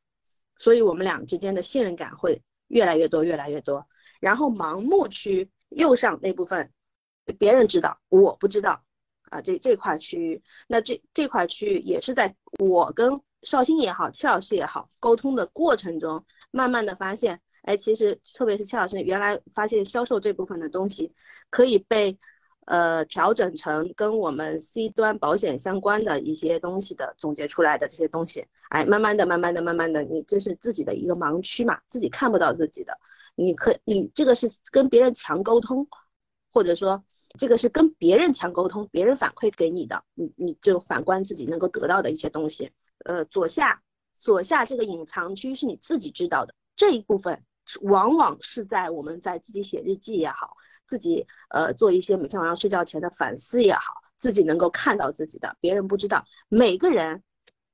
[0.58, 2.42] 所以我们俩之间的信任感会
[2.72, 3.88] 越来越多，越来越多。
[4.20, 6.72] 然后盲目去右上那部分，
[7.38, 8.84] 别人知道，我不知道。
[9.30, 21.14] 啊，这这块区域，那这这块区域也是在我跟绍兴也好，戚老师也好沟通的过程中，慢慢的发现，哎，其实特别是戚老师原来发现销售这部分的东西，
[21.50, 22.20] 可以被，
[22.66, 32.98] 呃，调整成跟我们 C 端保险相关的一些东西的总结出来的这些东西，哎，慢慢的，慢慢的，慢慢的，你这是自己的一个盲区嘛，自己看不到自己的，
[33.36, 35.88] 你可你这个是跟别人强沟通，
[36.52, 37.04] 或者说。
[37.40, 42.70] 这个是跟别人强沟通，别人反馈给你的，你你就反观自己能够得到的一些东西。
[43.06, 43.82] 呃，左下
[44.14, 47.42] 左下这个隐藏区是你自己知道的这一部分，
[47.84, 50.58] 往往是在我们在自己写日记也好，
[50.92, 56.26] 自己呃做一些每天晚上睡觉前的反思也好，自己能够看到自己的，别人不知道。
[56.50, 57.24] 每个人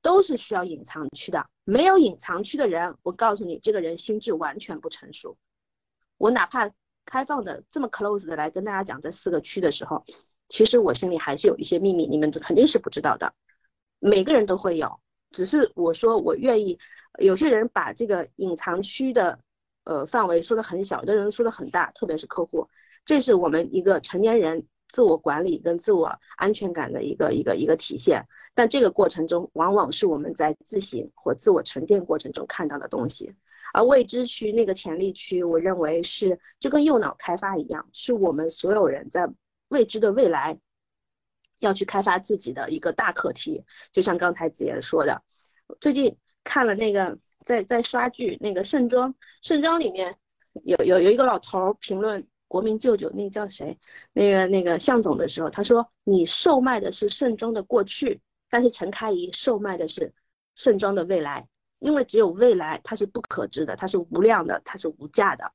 [0.02, 5.36] 都是需要隐藏区的，没有隐藏区的人，我告诉你，这个人心智完全不成熟。
[6.16, 6.70] 我哪怕。
[7.10, 10.04] 开放的这么 close 的来跟大家讲这四个区的时候，
[10.50, 13.32] 其实我心里还是有一些秘密，你们肯定是不知道的。
[13.98, 15.00] 每个人都会有，
[15.30, 16.78] 只是我说我愿意。
[17.18, 19.38] 有些人把这个隐藏区的
[19.84, 22.68] 呃范围说的很小，有的人说的很大，特别是客户，
[23.08, 28.22] 这是我们一个成年人自我管理跟自我安全感的一个一个一个体现。
[28.52, 33.32] 但这个过程中，往往是我们在自省或自我沉淀过程中看到的东西。
[33.72, 39.26] 而未知区那个潜力区，我认为是就跟右脑开发一样，是我们所有人在
[39.68, 40.58] 未知的未来
[41.60, 43.64] 要去开发自己的一个大课题。
[43.90, 45.22] 就像刚才子言说的，
[45.80, 50.14] 最近看了那个在在刷剧那个盛装，盛装里面
[50.64, 53.78] 有有有一个老头评论国民舅舅，那叫谁？
[54.12, 58.20] 那个那个向总的时候，他说你售卖的是盛装的过去，
[58.50, 60.12] 但是陈开怡售卖的是
[60.56, 61.46] 盛装的未来。
[61.80, 65.52] 因为只有未来，它是不可知的，它是无量的，它是无价的，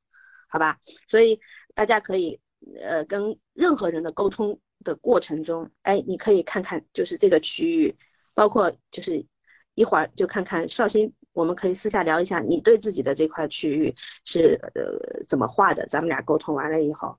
[0.48, 0.80] 好吧？
[1.06, 1.38] 所以
[1.76, 2.39] 大家可以，
[2.80, 7.98] 呃，跟任何人的沟通的过程中，哎，你可以看看，就是这个区域，
[8.34, 9.26] 包括就是
[9.76, 15.86] 一会儿就看看绍兴，我们可以私下聊一下，你对自己的这块区域是呃怎么画的？
[15.88, 17.17] 咱们俩沟通完了以后。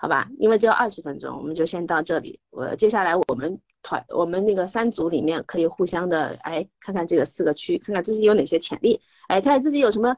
[0.00, 2.38] 好吧，因为只有二十分钟，我们就先到这里。
[2.50, 10.16] 我接下来我们团我们那个三组里面可以互相的哎看看这个四个区，看看自己有哪些潜力，哎看看自己有什么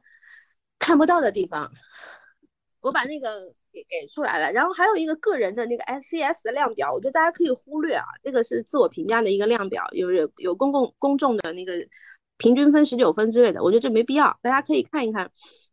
[0.78, 1.72] 看不到的地方。
[2.80, 11.72] 我把那个给给出来了，然后还有一个个人的那个 SCS 的量表，我觉得大家可以忽略啊，这个是自我评价的一个量表，有有有公共公众的那个
[12.40, 15.30] 平均分十九分之类的，我觉得这没必要，大家可以看一看。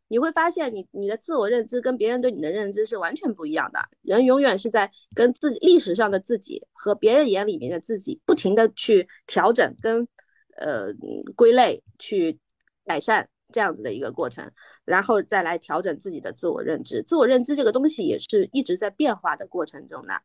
[0.09, 3.87] 你会发现，你你的自我认知跟别人对你的认知是完全不一样的。
[4.01, 10.07] 人永远是在跟自己历史上的自己和别人眼里面的自己不停的去调整跟
[10.57, 10.93] 呃
[11.35, 12.39] 归类去
[12.85, 14.51] 改善这样子的一个过程，
[14.83, 17.01] 然后再来调整自己的自我认知。
[17.01, 20.21] 自我认知这个东西也是一直在变化的过程中的。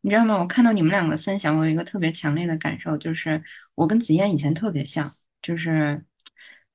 [0.00, 0.38] 你知道吗？
[0.40, 3.42] 我看到你们两个分享，我有一个特别强烈的感受，就是
[3.74, 6.02] 我跟子嫣以前特别像，就是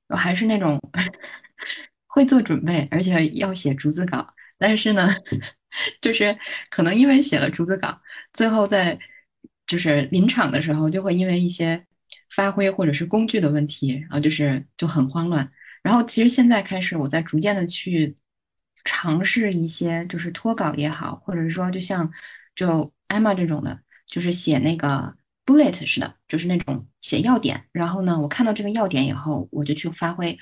[0.08, 0.80] 我还是那种。
[2.12, 5.08] 会做准备，而且要写逐字稿，但是呢，
[6.02, 6.36] 就是
[6.72, 8.02] 可能因为写了逐字稿，
[8.34, 8.98] 最后在
[9.68, 11.86] 就是临场的时候，就会因为一些
[12.36, 15.52] 发挥或者是工具的问题，然后就是就很慌乱。
[15.84, 18.16] 然后其实现在开始，我在逐渐的去
[18.84, 22.12] 尝试一些，就是脱稿也好，或者是说就像
[22.56, 25.16] 就 Emma 这种的，就是写那个
[25.50, 27.64] bullet 似的，就是那种写要点。
[27.72, 30.38] 然后呢，我看到这个要点以后，我就去发挥。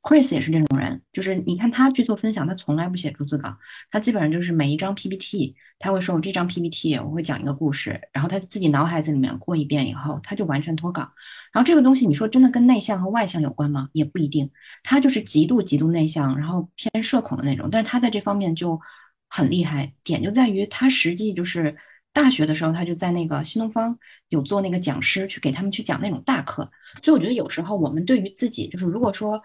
[0.00, 3.56] Chris 也是这种人，就是你看他去做分享，他从来不写逐字稿，
[3.90, 11.10] 他基本上就是每一张 PPT，他会说我这张 PPT 我会讲一个故事，然后他自己脑海子里面过一遍以后，他就完全脱稿。
[11.52, 13.88] 然后这个东西你说真的跟内向和外向有关吗？
[13.92, 14.52] 也不一定，
[14.84, 18.80] 他就是极度极度内向，然后偏社恐的那种，但是他在这方面就
[19.28, 19.92] 很厉害。
[20.04, 21.76] 点就在于他实际就是
[22.12, 23.98] 大学的时候他就在那个新东方
[24.28, 26.70] 有做那个讲师，去给他们去讲那种大课。
[27.02, 29.42] 所以我觉得有时候我们对于自己就是如果说。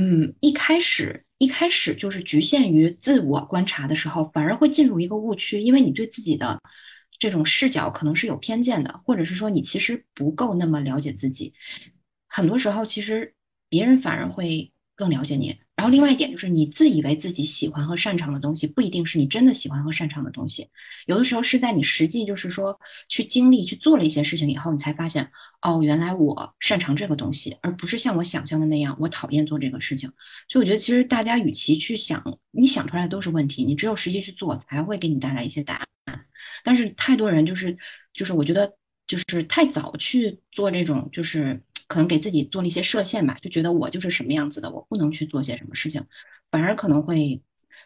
[0.00, 6.60] 嗯，一开始一开始就是局限于自我观察的时候，反而会进入一个误区，因为你对自己的
[7.18, 11.52] 这种视角可能是有偏见的，或者是说你其实不够那么了解自己。
[12.28, 13.34] 很多时候，其实
[13.68, 15.56] 别人反而会更了解你。
[15.76, 20.68] 然后另外一点就是，你自以为自己喜欢和擅长的东西，不一定是你真的喜欢和擅长的东西。
[21.06, 25.30] 有的时候是在你实际就是说去经历去做了一些事情以后，你才发现，
[25.62, 30.10] 哦，原来我擅长这个东西，而不是像我想象的那样，我讨厌做这个事情。
[30.48, 35.86] 所以我觉得，其实大家与其去想，你想出来的都是问题，你只有实际去做，才会给你带来一些答案。
[36.64, 37.78] 但是太多人就是
[38.12, 38.74] 就是，我觉得
[39.08, 41.60] 就是太早去做这种就是。
[41.88, 46.04] 可能给自己做了一些设限吧，就觉得我就是什么样子的，我不能去做些什么事情，
[46.50, 47.40] 反而可能会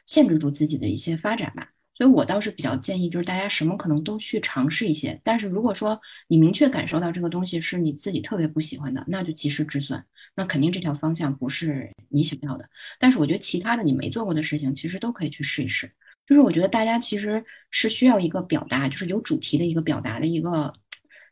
[0.07, 1.69] 限制住自己的一些发展吧。
[1.95, 5.21] 所以我倒是比较建议，就是大家什么可能都去尝试一些。
[5.23, 10.05] 但是如果说你明确感受到这个东西是你自己特别不喜欢的，那就及时止损。
[10.35, 12.69] 那肯定这条方向不是你想要的。
[12.99, 15.89] 但是我觉得其他的你没做过的事情，其实都可以去试一试。
[16.27, 20.75] 就是我觉得大家其实是需要一个表达，就是有主题的一个表达的一个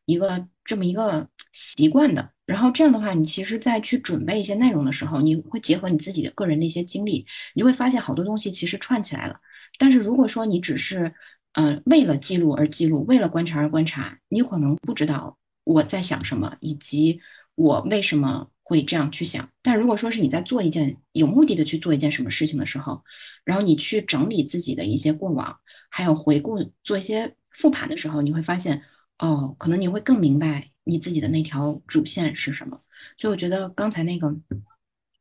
[0.04, 2.30] 一个这么一个习惯的。
[2.46, 7.24] 然后这样的话，你其实，在去准备一些内容的时候，你会结合你自己的个人的一些经历，
[7.54, 9.40] 你就会发现好多东西其实串起来了。
[9.78, 11.14] 但是如果说你只是，
[11.52, 17.20] 呃，为了记录而记录，为了观察而观察，你可能不知道我在想什么，以及
[17.54, 19.48] 我为什么会这样去想。
[19.62, 23.04] 但如果说是你在做一件有目的的去做一件什么事情的时候，
[23.44, 28.82] 然后你去整理自己的一些过往，还有回顾做一些复盘的时候，你会发现，
[29.20, 30.70] 哦，可能你会更明白。
[30.82, 32.80] 你自己的那条主线是什么？
[33.16, 34.34] 所以我觉得刚才那个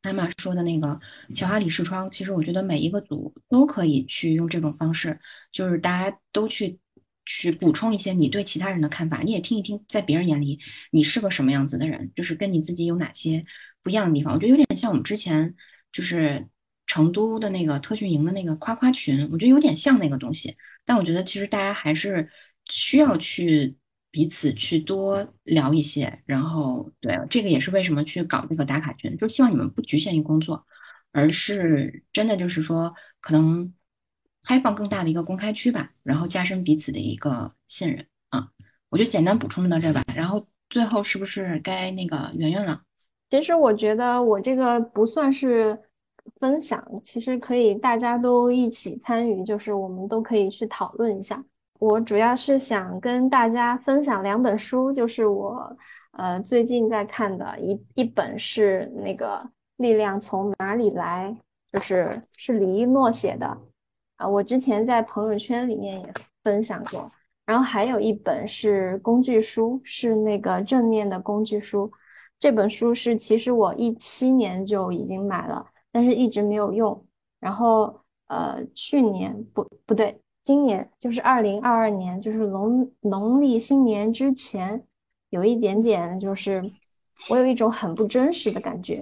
[0.01, 0.99] 艾玛说的那个
[1.35, 5.19] 乔哈里视窗，其实我觉得每一个组都可以去用这种方式，
[5.51, 6.79] 就是大家都去
[7.25, 10.59] 去补充一些你对其他人的看法，你也听一听，在别人眼里
[10.91, 13.43] 你是个什么样子的人，就是跟你自己有哪些
[13.83, 14.33] 不一样的地方。
[14.33, 15.53] 我觉得有点像我们之前
[15.91, 16.47] 就是
[16.87, 20.55] 成都的那个特训营的那个夸夸群，我觉得有点像那个东西。
[20.85, 22.31] 但我觉得其实大家还是
[22.69, 23.75] 需要去。
[24.11, 30.65] 彼此去多聊一些，然后对这个也是为什么去搞这个打卡群，就希望你们不局限于工作，
[31.11, 33.73] 而是真的就是说可能
[34.43, 38.49] 开放更大的一个公开区吧，然后加深彼此的一个信任啊。
[38.89, 42.81] 我就简单补充到这吧，然后最后是不是该那个圆圆了？
[43.29, 45.77] 其实我觉得我这个不算是
[46.39, 51.45] 分享，其实可以大家都一起参与，就是我们都可以去讨论一下。
[51.79, 55.77] 我主要是想跟大家分享两本书，就是我
[56.11, 59.37] 呃最近在看的一一本是那个
[59.77, 61.33] 《力量从哪里来》，
[61.71, 63.57] 就是是李一诺写的
[64.17, 66.13] 啊，我之前在朋友圈里面也
[66.43, 67.09] 分享过。
[67.45, 71.89] 然后还有一本是工具书，是那个正念的工具书。
[72.37, 77.05] 这本书是其实我一七年就已经买了，但是一直没有用。
[77.39, 80.13] 然后呃去年不不对。
[80.49, 84.83] 今年就是二零二二年，就是农农历新年之前，
[85.29, 86.59] 有一点点，就是
[87.29, 88.99] 我有一种很不真实的感觉，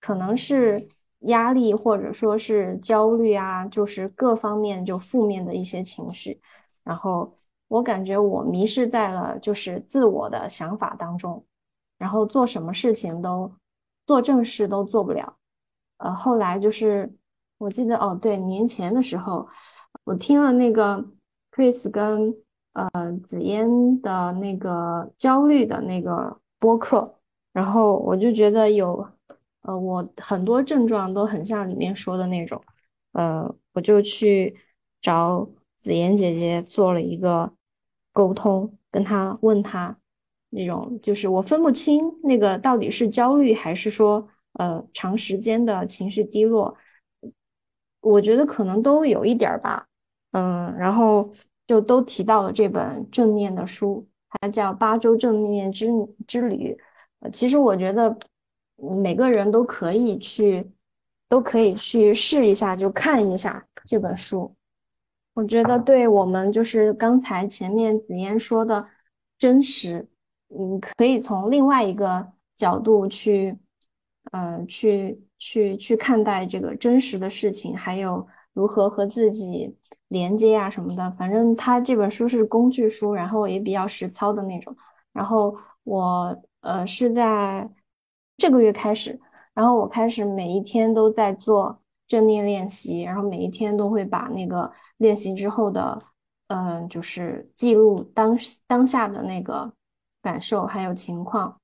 [0.00, 0.88] 可能是
[1.20, 6.40] 压力或者说是焦虑啊，就是各方面就负面的一些情绪，
[6.82, 7.32] 然后
[7.68, 11.44] 我感觉我迷失在了就是自我的想法当中，
[11.96, 13.48] 然后做什么事情都
[14.04, 15.36] 做正事都做不了，
[15.98, 17.08] 呃，后来就是
[17.58, 19.48] 我记得哦，对，年前的时候。
[20.04, 21.04] 我听了那个
[21.52, 22.34] Chris 跟
[22.72, 27.20] 呃紫嫣的那个焦虑的那个播客，
[27.52, 29.06] 然后我就觉得有
[29.62, 32.62] 呃我很多症状都很像里面说的那种，
[33.12, 34.56] 呃我就去
[35.02, 37.52] 找紫嫣姐姐做了一个
[38.12, 39.96] 沟通，跟她问她
[40.50, 46.74] 那种就是我分不清那个到底是焦虑还是说呃长时间的情绪低落，
[48.00, 49.86] 我觉得可能都有一点吧。
[50.32, 51.30] 嗯，然后
[51.66, 55.88] 就都提到了这本正念的书，它叫八周正念之
[56.26, 56.76] 之旅。
[57.20, 58.16] 呃，其实我觉得
[58.76, 60.70] 每个人都可以去，
[61.28, 64.54] 都可以去试一下，就看一下这本书。
[65.34, 68.86] 我觉得对我们就是刚才前面紫嫣说的
[69.38, 70.06] 真实，
[70.48, 73.56] 嗯，可以从另外一个角度去，
[74.32, 79.74] 嗯，去去去看待这个真实的事情，还有如何和自己
[80.08, 81.10] 连接啊什么的。
[81.12, 84.76] 反正他这本书是工具书，然后也比较实操的那种。
[85.12, 86.42] 然后我。
[86.60, 87.70] 呃，是在
[88.36, 89.18] 这个月开始，
[89.54, 96.02] 然后我开始每一天都在做正念练习，然后每一天都会把那个练习之后的，
[96.48, 98.36] 嗯，就是记录当
[98.66, 99.72] 当下的那个
[100.20, 101.60] 感受还有情况，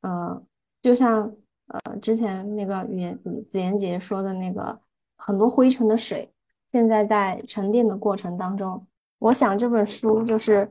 [0.00, 0.42] 嗯，
[0.80, 1.30] 就像
[1.68, 3.18] 呃之前那个语言
[3.50, 4.78] 子言姐说的那个
[5.16, 6.30] 很多灰尘的水，
[6.70, 8.86] 现在在沉淀的过程当中，
[9.18, 10.70] 我想这本书就是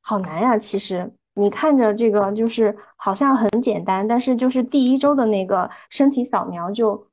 [0.00, 1.10] 好难呀，其实。
[1.34, 7.06] 你看着这个就是好像很简单，但是就是第一周的那个身体扫描就，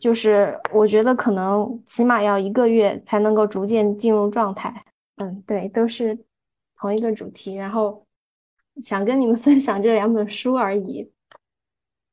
[0.00, 4.86] 就是我觉得可能起码要一个月才能够逐渐进入状态。
[5.16, 6.18] 嗯，对，都是
[6.78, 8.02] 同一个主题，然后
[8.80, 11.12] 想跟你们分享这两本书而已。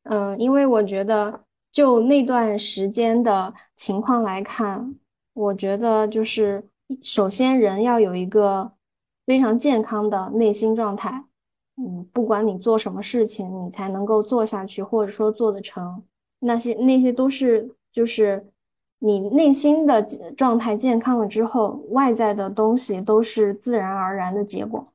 [0.03, 1.41] 嗯，因为我觉得
[1.71, 4.95] 就那段时间的情况来看，
[5.33, 6.67] 我觉得就是
[7.01, 8.71] 首先人要有一个
[9.25, 11.25] 非常健康的内心状态。
[11.77, 16.03] 嗯，不管你做什么事情，你才能够做下去，或者说做得成，
[16.39, 18.45] 那些那些都是就是
[18.99, 20.01] 你内心的
[20.35, 24.85] 状态健康了之后，外在的东西都是自然而然的结果。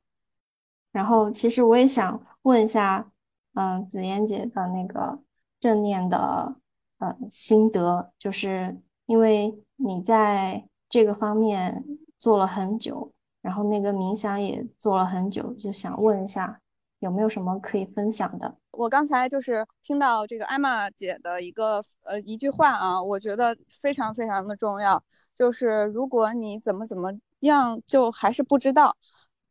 [0.91, 3.11] 然后，其实我也想问一下，
[3.55, 5.19] 嗯，紫嫣姐的那个
[5.59, 6.55] 正念的
[6.99, 11.83] 呃心得，就是因为你在这个方面
[12.19, 16.61] 做了很久，然后那个冥想也做了很久，就想问一下。
[16.99, 18.55] 有没有什么可以分享的？
[18.71, 25.03] 我刚才就是听到这个艾玛姐的一个呃一句话啊，我觉得非常非常的重要。
[25.35, 28.95] 就是如果你怎么怎么样，就还是不知道，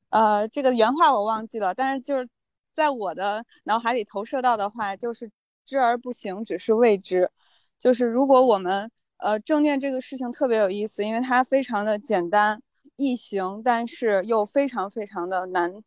[0.09, 2.28] 呃，这个原话我忘记了，但是就是
[2.75, 5.31] 在我的脑海里投射到的话，就是
[5.64, 7.31] 知而不行，只是未知。
[7.79, 12.61] 就是如果我们呃正念这个事情特别有意思，因为它非常的简单
[12.97, 15.83] 易行，但是又非常非常的难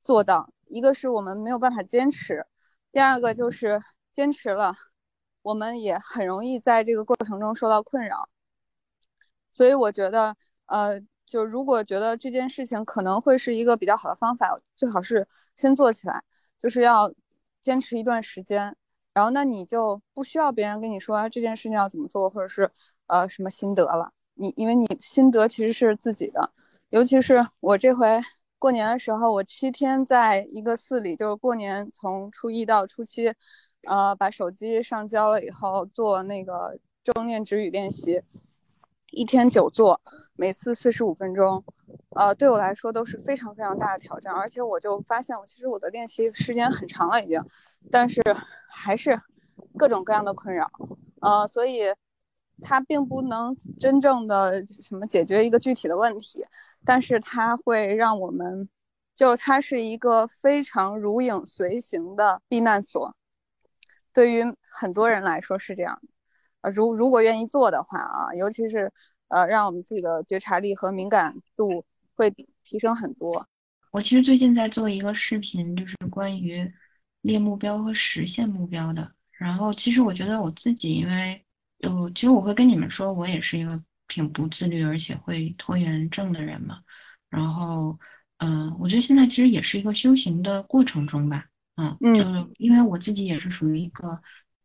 [0.00, 0.50] 做到。
[0.66, 2.44] 一个是我们没有办法坚持，
[2.92, 3.80] 第二个就是
[4.12, 4.74] 坚持了，
[5.42, 8.28] 我们也很容易在这个过程中受到困扰。
[9.50, 15.26] 所以我觉得，呃，就如果觉得这件事情可能会是一个比较好的方法，最好是
[15.58, 16.22] 先做起来，
[16.58, 17.12] 就是要
[17.60, 18.74] 坚持一段时间。
[19.12, 22.70] 然后那你就不需要别人跟你说这件事情要怎么做，或者是
[23.08, 24.10] 呃什么心得了。
[24.34, 26.50] 你因为你心得其实是自己的，
[26.88, 28.18] 尤其是我这回。
[28.60, 33.32] 过年的时候，我七天在一个寺里，就是过年从初一到初七，
[33.86, 38.20] 呃，把手机上交了以后，做那个正念止语练习，
[39.10, 40.00] 一天九做，
[40.36, 41.64] 每次四十五分钟，
[42.10, 44.32] 呃，对我来说都是非常非常大的挑战。
[44.32, 47.42] 而且我就发现，我其实我的练习时间很长了已经，
[47.90, 48.20] 但是
[48.68, 49.20] 还是
[49.76, 50.70] 各种各样的困扰，
[51.20, 51.84] 呃，所以
[52.60, 56.44] 它并不能真正的什么解决一个具体的问题。
[56.84, 58.68] 但是它会让我们，
[59.14, 63.14] 就它是一个非常如影随形的避难所，
[64.12, 66.08] 对于很多人来说是这样的。
[66.68, 68.92] 呃，如如果愿意做的话啊，尤其是
[69.28, 72.30] 呃，让我们自己的觉察力和敏感度会
[72.62, 73.46] 提升很多。
[73.90, 76.70] 我其实最近在做一个视频，就是关于
[77.22, 79.10] 列目标和实现目标的。
[79.30, 81.42] 然后其实我觉得我自己，因为
[81.78, 83.82] 就其实我会跟你们说，我也是一个。
[84.10, 86.78] 挺不自律，而且会拖延症的人嘛。
[87.28, 87.94] 然后，
[88.38, 91.44] 嗯，我觉得现在其实也是一个修行的过程中吧。
[91.76, 94.18] 嗯，就是因为我自己也是属于一个，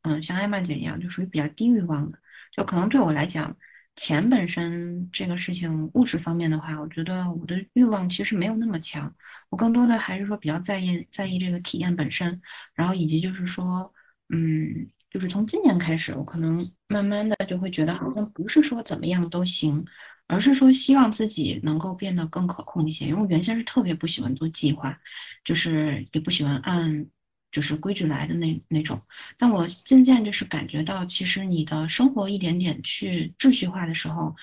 [0.04, 2.20] 嗯，像艾玛姐一样，就属于比较低欲望的。
[2.56, 3.56] 就可能对我来讲，
[3.96, 9.14] 钱本身这个事情，物质方面的话，我觉得我的欲望其实没有那么强。
[9.50, 12.42] 我更多的还是说比较在意在意这个体验本身，
[12.74, 13.94] 然后以及就是说，
[14.30, 14.90] 嗯。
[15.14, 19.86] 就是从今年开始，我可能慢慢的就会觉得，好像不是说怎么样都行，
[20.26, 23.06] 而是说希望自己能够变得更可控一些。
[23.06, 25.00] 因为我原先是特别不喜欢做计划，
[25.46, 27.06] 就是也不喜欢按
[27.54, 29.02] 就是规矩来的那那种。
[29.38, 34.36] 但我渐渐就是感觉到，其实你的生活一点点去秩序化的时候，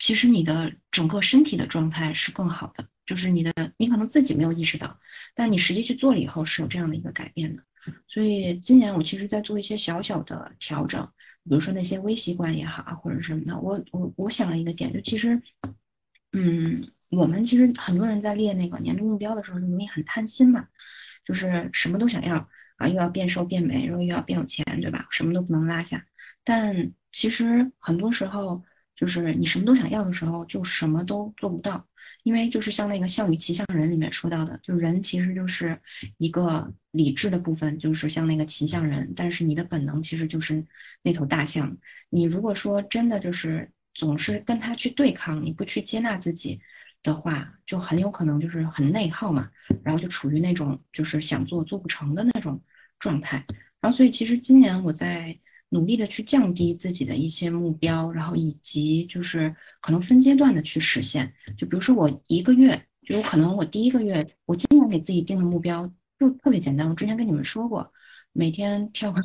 [0.00, 2.84] 其实你的整个身体的状态是更好的。
[3.06, 4.96] 就是你的，你可能自己没有意识到，
[5.34, 7.62] 但你实际去做了以后，是有这样的一个改变的。
[8.06, 11.02] 所以今年我其实在做一些小小的调整，
[11.42, 13.58] 比如说那些微习惯也好啊，或者什么的。
[13.58, 15.42] 我我我想了一个点，就其实，
[16.32, 16.80] 嗯，
[17.10, 20.64] 我们其实很多人在列那个年度目标的时候，容易很贪心嘛，
[21.30, 25.06] 就是什么都想要啊，又要变瘦变美，然后又要变有钱，对吧？
[25.12, 26.04] 什么都不能落下。
[26.42, 28.60] 但其实很多时候，
[28.96, 31.86] 就是你什么都想要的时候，就什么都做不到。
[32.24, 35.80] 因为就是像那个《项羽骑象人》里面说到的，就人其实就是
[36.18, 40.66] 一个理智的部分，就是像那个骑象人，但是你的本能其实就是
[41.02, 41.78] 那头大象。
[42.08, 46.60] 你如果说真的就是总是跟他去对抗，你不去接纳自己
[47.02, 49.50] 的话，就很有可能就是很内耗嘛，
[49.82, 52.60] 然后就处于那种就是想做做不成的那种
[52.98, 53.44] 状态。
[53.80, 55.38] 然后所以其实今年我在。
[55.72, 61.32] 努力的去降低自己的一些目标，然后以及就是可能分阶段的去实现。
[61.56, 62.76] 就比如说我一个月，
[63.06, 65.88] 就有可能我第一个月，我今年给自己定的目标
[66.18, 66.88] 就特别简单。
[66.88, 67.92] 我之前跟你们说过，
[68.32, 69.22] 每天跳个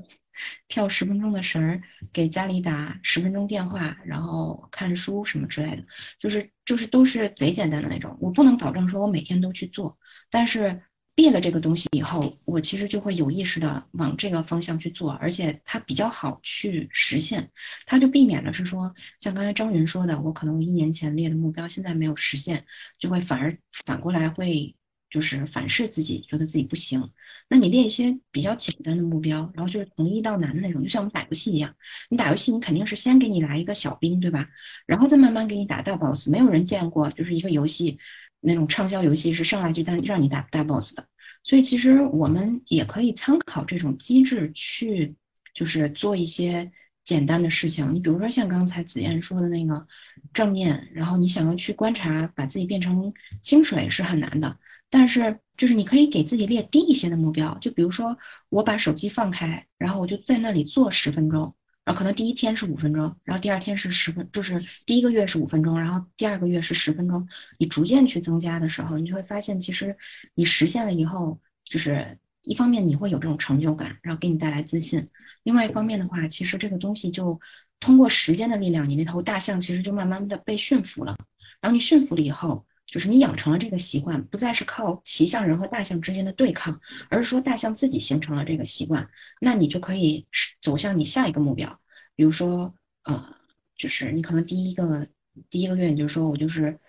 [0.67, 1.81] 跳十分钟的绳儿，
[2.11, 5.83] 给家里打十分钟电话，然后看书什么之类的，
[6.19, 8.17] 就是就是都是贼简单的那种。
[8.19, 9.97] 我不能保证说我每天都去做，
[10.29, 10.81] 但是。
[11.17, 17.49] 变了这个东西以后，我其实就会有意识的往这个方向去做，而且它比较好去实现，
[17.85, 22.65] 它就避免了是说像刚才张云说的，我可能一年前列的目标现在没有实现，
[22.99, 24.75] 就会反而反过来会
[25.15, 27.09] 就是反噬自己，觉得自己不行。
[27.49, 31.73] 那你列一些比较简单的目标，然后就是从易到难的那种，就像我们打游戏一样，
[32.09, 34.45] 你打游戏你肯定是先给你来一个小兵，对吧？
[34.85, 36.29] 然后再慢慢给你打大 boss。
[36.29, 37.97] 没有人见过就是一个游戏。
[38.41, 41.07] 那种畅销游戏是上来就让让你打大 boss 的，
[41.43, 45.15] 所以其实我们也可以参考这种机制去，
[45.55, 46.71] 就是做一些
[47.03, 47.91] 简单的事情。
[47.91, 49.87] 你比如说像刚才紫燕说的那个
[50.31, 53.11] 正念，然后你想要去观察把自己变成
[53.41, 54.55] 清水是很难的，
[54.89, 58.17] 但是就是你可以给自己列低一些的目标，就比如说
[58.49, 61.55] 我把手机放开，然后我就在那里坐十分钟。
[61.83, 67.27] 然后可能第一天是五分钟，然后第二天是十分，就是第一个月是五分钟，然后第二个月是十分钟。
[67.59, 69.95] 你逐渐去增加的时候，你就会发现，其实
[70.33, 74.99] 你实现了以后，就是一方面你会有这种成就感，然后给你带来自信；
[75.43, 77.39] 另外一方面的话，其实这个东西就
[77.79, 81.15] 通过时间的力量，你那头大象其实就慢慢的被驯服了。
[81.61, 86.79] 然后你驯服了以后，就是你养成了这个习惯，不再是靠骑象人和大象之间的对抗，
[87.09, 89.09] 而是说大象自己形成了这个习惯，
[89.41, 90.27] 那你就可以
[90.61, 91.79] 走向你下一个目标。
[92.15, 92.73] 比如说，
[93.03, 93.35] 呃，
[93.77, 95.07] 就是你可能第一个
[95.49, 96.79] 第一个月，你就说我就是，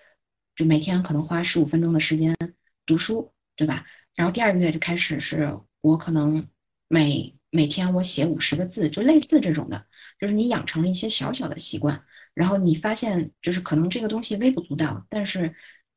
[0.54, 2.36] 就每天可能花十五分钟的时间
[2.84, 3.84] 读书，对吧？
[4.14, 6.48] 然后第二个月就开始是我可能
[6.88, 9.86] 每每天我写五十个字，就类似这种的，
[10.20, 15.54] 就是你养成了一些小小的习惯，然后你发现就是可能这个东西微不足道，但是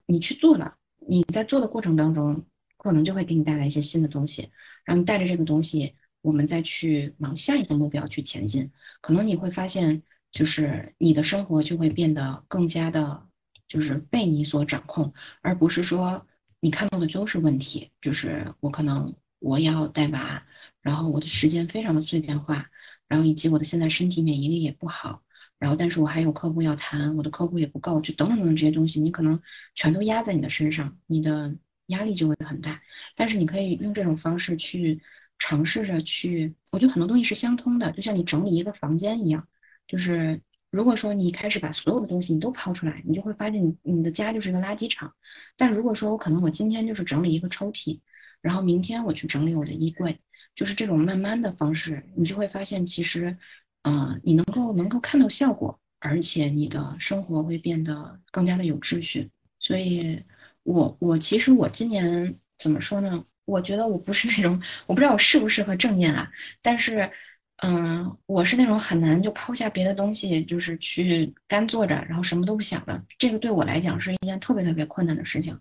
[0.10, 0.76] 你去做了，
[1.08, 2.44] 你在做的过程当中，
[2.78, 4.50] 可能就会给你带来一些新的东西，
[4.84, 5.96] 然后你带着这个东西。
[6.22, 10.04] 我们再去往下一个目标去前进，可能你会发现，
[10.34, 13.26] 就是你的生活就会变得更加的，
[13.70, 16.28] 就是被你所掌控，而不是说
[16.60, 17.90] 你看到的都是问题。
[18.02, 20.46] 就是我可能我要带娃，
[20.82, 22.70] 然后我的时间非常的碎片化，
[23.08, 25.24] 然后以及我的现在身体免疫力也不好，
[25.60, 29.40] 然后但是我还有客户要谈，我的客户也不够，就等等等等这些东西，你可能
[29.76, 31.56] 全都压在你的身上，你的
[31.88, 32.82] 压力就会很大。
[33.16, 35.02] 但是你可以用这种方式去。
[35.42, 39.48] 尝试着去，我觉得很多东西是相通的，就像你整理一个房间一样，
[39.88, 45.14] 就是如果说你一开始把所有的东西你都抛出来，你就会发现你你的家就是一个垃圾场。
[45.56, 48.02] 但如果说我可能我今天就是整理一个抽屉，
[48.42, 50.20] 然后明天我去整理我的衣柜，
[50.56, 53.38] 就是这种慢慢的方式，你就会发现其实，
[53.84, 59.30] 嗯，你能够能够看到效果，而且你的生活会变得更加的有秩序。
[59.60, 60.22] 所以，
[60.64, 63.24] 我我其实我今年怎么说呢？
[63.46, 66.32] 我觉得我不是那种，我不知道我适不适合正念啊。
[66.62, 67.10] 但是，
[67.58, 73.04] 嗯，我是那种很难就抛下别的东西，就是去干坐着，然后什么都不想的。
[73.18, 75.60] 这个对我来讲是一件特别特别困难的事情。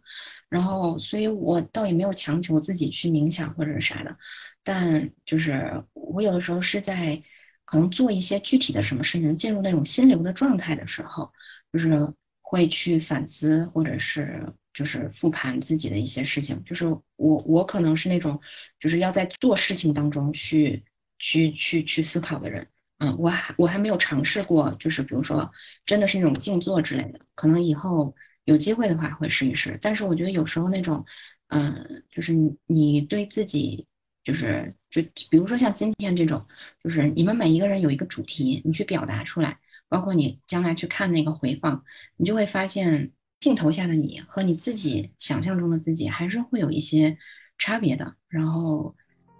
[0.48, 4.16] 然后，所以我倒也没有强求自己去冥想或者是啥的。
[4.62, 7.22] 但就是我有的时候是在
[7.68, 11.30] 可能做一些具体的什么事情，进入那种心流的状态的时候，
[11.72, 14.42] 就是会去反思或者是。
[14.74, 18.40] 就是复盘自己的一些事情，就是我我可能是那种，
[18.78, 20.84] 就是要在做事情当中去
[21.18, 22.64] 去去去思考的人，
[22.98, 25.50] 嗯，我还我还没有尝试过，就是比如说
[25.84, 28.14] 真的是那种静坐之类的，可能以后
[28.44, 29.76] 有机会的话会试一试。
[29.82, 31.04] 但是我觉得有时候那种，
[31.48, 32.32] 嗯，就是
[32.66, 33.84] 你对自己，
[34.28, 35.00] 就是就
[35.30, 36.44] 比如说像今天这种，
[36.84, 39.58] 就是你们每一个人有一个主题，你去表达出来，
[39.88, 41.82] 包括你将来去看那个回放，
[42.18, 43.12] 你就会发现。
[43.40, 47.16] 镜头下的你和你自己想象中的自己还是会有一些
[47.56, 48.16] 差别的。
[48.28, 48.96] 然后，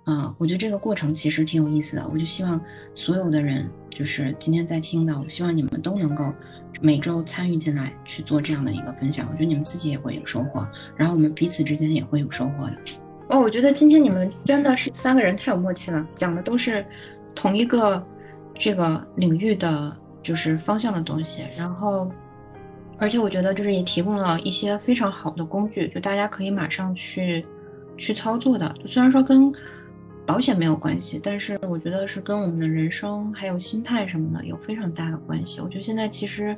[0.07, 2.09] 嗯，我觉得这个过程其实挺有意思的。
[2.09, 2.65] 我就希望
[2.95, 6.33] 所有的人，就是今天在听的，我希望你们都能够
[6.81, 9.27] 每周参与进来去做这样的一个分享。
[9.29, 10.65] 我觉得你们自己也会有收获，
[10.97, 13.08] 然后我们彼此之间也会有收获的。
[13.29, 16.85] 哦，我觉得今天你们真的是三个人太有默契了，讲的都是
[17.35, 18.05] 同一个
[18.55, 22.11] 这个领域的就是方向的东西，然后。
[23.01, 27.47] 而且我觉得，就是也提供了一些非常好的工具，就大家可以马上去
[27.97, 28.75] 去操作的。
[28.87, 29.53] 虽然说跟
[30.27, 35.61] 保险没有关系，但是我觉得是跟我们的人生还有心态什么的有非常大的关系。
[35.61, 36.57] 我觉得现在其实，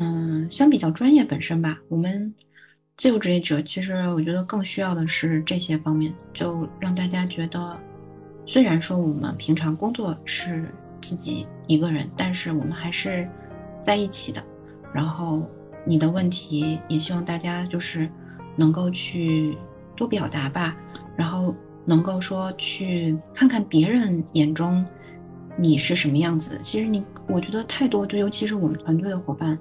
[0.00, 2.34] 嗯，相比较专业本身吧，我们
[3.00, 7.74] 自由职业者其实我觉得更需要的是这些方面，就让大家觉得，
[8.44, 10.70] 虽然说我们平常工作是
[11.00, 13.26] 自己一个人，但是我们还是
[13.82, 14.44] 在一起的，
[14.92, 15.42] 然后。
[15.86, 18.06] 你的问题也希望大家就是
[18.54, 19.56] 能够去
[19.96, 20.76] 多表达吧，
[21.16, 24.84] 然后能够说去看看别人眼中
[25.56, 26.60] 你是什么样子。
[26.62, 29.58] 其实你，我觉得太多，就尤其是我们团队的伙伴，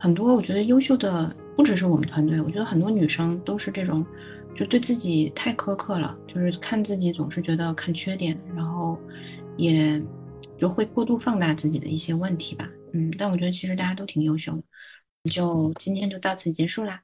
[0.00, 4.04] 很多我觉得优秀的不只是我们团队，我觉得很多女生都是这种，
[4.54, 8.98] 就对自己太苛刻了，就是看自己总是觉得看缺点，然后
[9.56, 10.00] 也
[10.58, 12.68] 就会过度放大自己的一些问题吧。
[12.92, 14.62] 嗯，但我觉得其实大家都挺优秀的。
[15.30, 17.02] 就今天就到此结束啦。